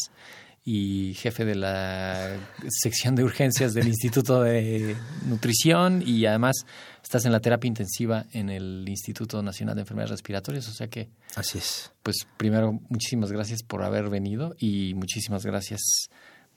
y 0.62 1.14
jefe 1.14 1.47
de 1.47 1.55
la 1.55 2.37
sección 2.69 3.14
de 3.16 3.25
urgencias 3.25 3.73
del 3.73 3.88
Instituto 3.95 4.43
de 4.43 4.95
Nutrición 5.27 6.03
y 6.07 6.27
además 6.27 6.66
estás 7.03 7.25
en 7.25 7.33
la 7.33 7.41
terapia 7.41 7.69
intensiva 7.69 8.27
en 8.33 8.51
el 8.51 8.85
Instituto 8.89 9.43
Nacional 9.43 9.75
de 9.75 9.83
Enfermedades 9.83 10.11
Respiratorias, 10.11 10.69
o 10.69 10.73
sea 10.73 10.89
que 10.89 11.09
Así 11.37 11.59
es. 11.59 11.91
pues 12.03 12.27
primero 12.37 12.79
muchísimas 12.89 13.33
gracias 13.33 13.63
por 13.63 13.83
haber 13.83 14.09
venido 14.09 14.55
y 14.59 14.95
muchísimas 14.95 15.45
gracias 15.45 15.81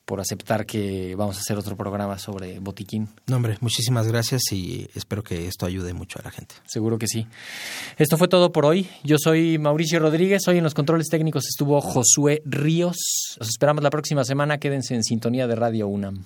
por 0.06 0.20
aceptar 0.20 0.66
que 0.66 1.16
vamos 1.16 1.38
a 1.38 1.40
hacer 1.40 1.58
otro 1.58 1.78
programa 1.78 2.20
sobre 2.20 2.60
botiquín. 2.60 3.08
No, 3.28 3.38
hombre, 3.38 3.58
muchísimas 3.62 4.06
gracias 4.06 4.42
y 4.52 4.90
espero 4.96 5.24
que 5.24 5.48
esto 5.48 5.66
ayude 5.66 5.94
mucho 5.94 6.20
a 6.20 6.24
la 6.24 6.30
gente. 6.32 6.56
Seguro 6.66 7.00
que 7.00 7.08
sí. 7.08 7.26
Esto 7.98 8.18
fue 8.18 8.28
todo 8.28 8.52
por 8.52 8.66
hoy. 8.66 8.90
Yo 9.06 9.16
soy 9.18 9.58
Mauricio 9.60 10.00
Rodríguez. 10.00 10.46
Hoy 10.50 10.58
en 10.58 10.66
los 10.66 10.74
controles 10.74 11.08
técnicos 11.08 11.46
estuvo 11.48 11.80
Josué 11.80 12.42
Ríos. 12.44 12.98
Los 13.40 13.48
esperamos 13.48 13.82
la 13.82 13.90
próxima 13.92 14.26
semana. 14.26 14.58
Quédense 14.58 14.94
en 14.94 15.04
sintonía 15.06 15.48
de 15.48 15.56
Radio 15.56 15.88
UNAM. 15.88 16.26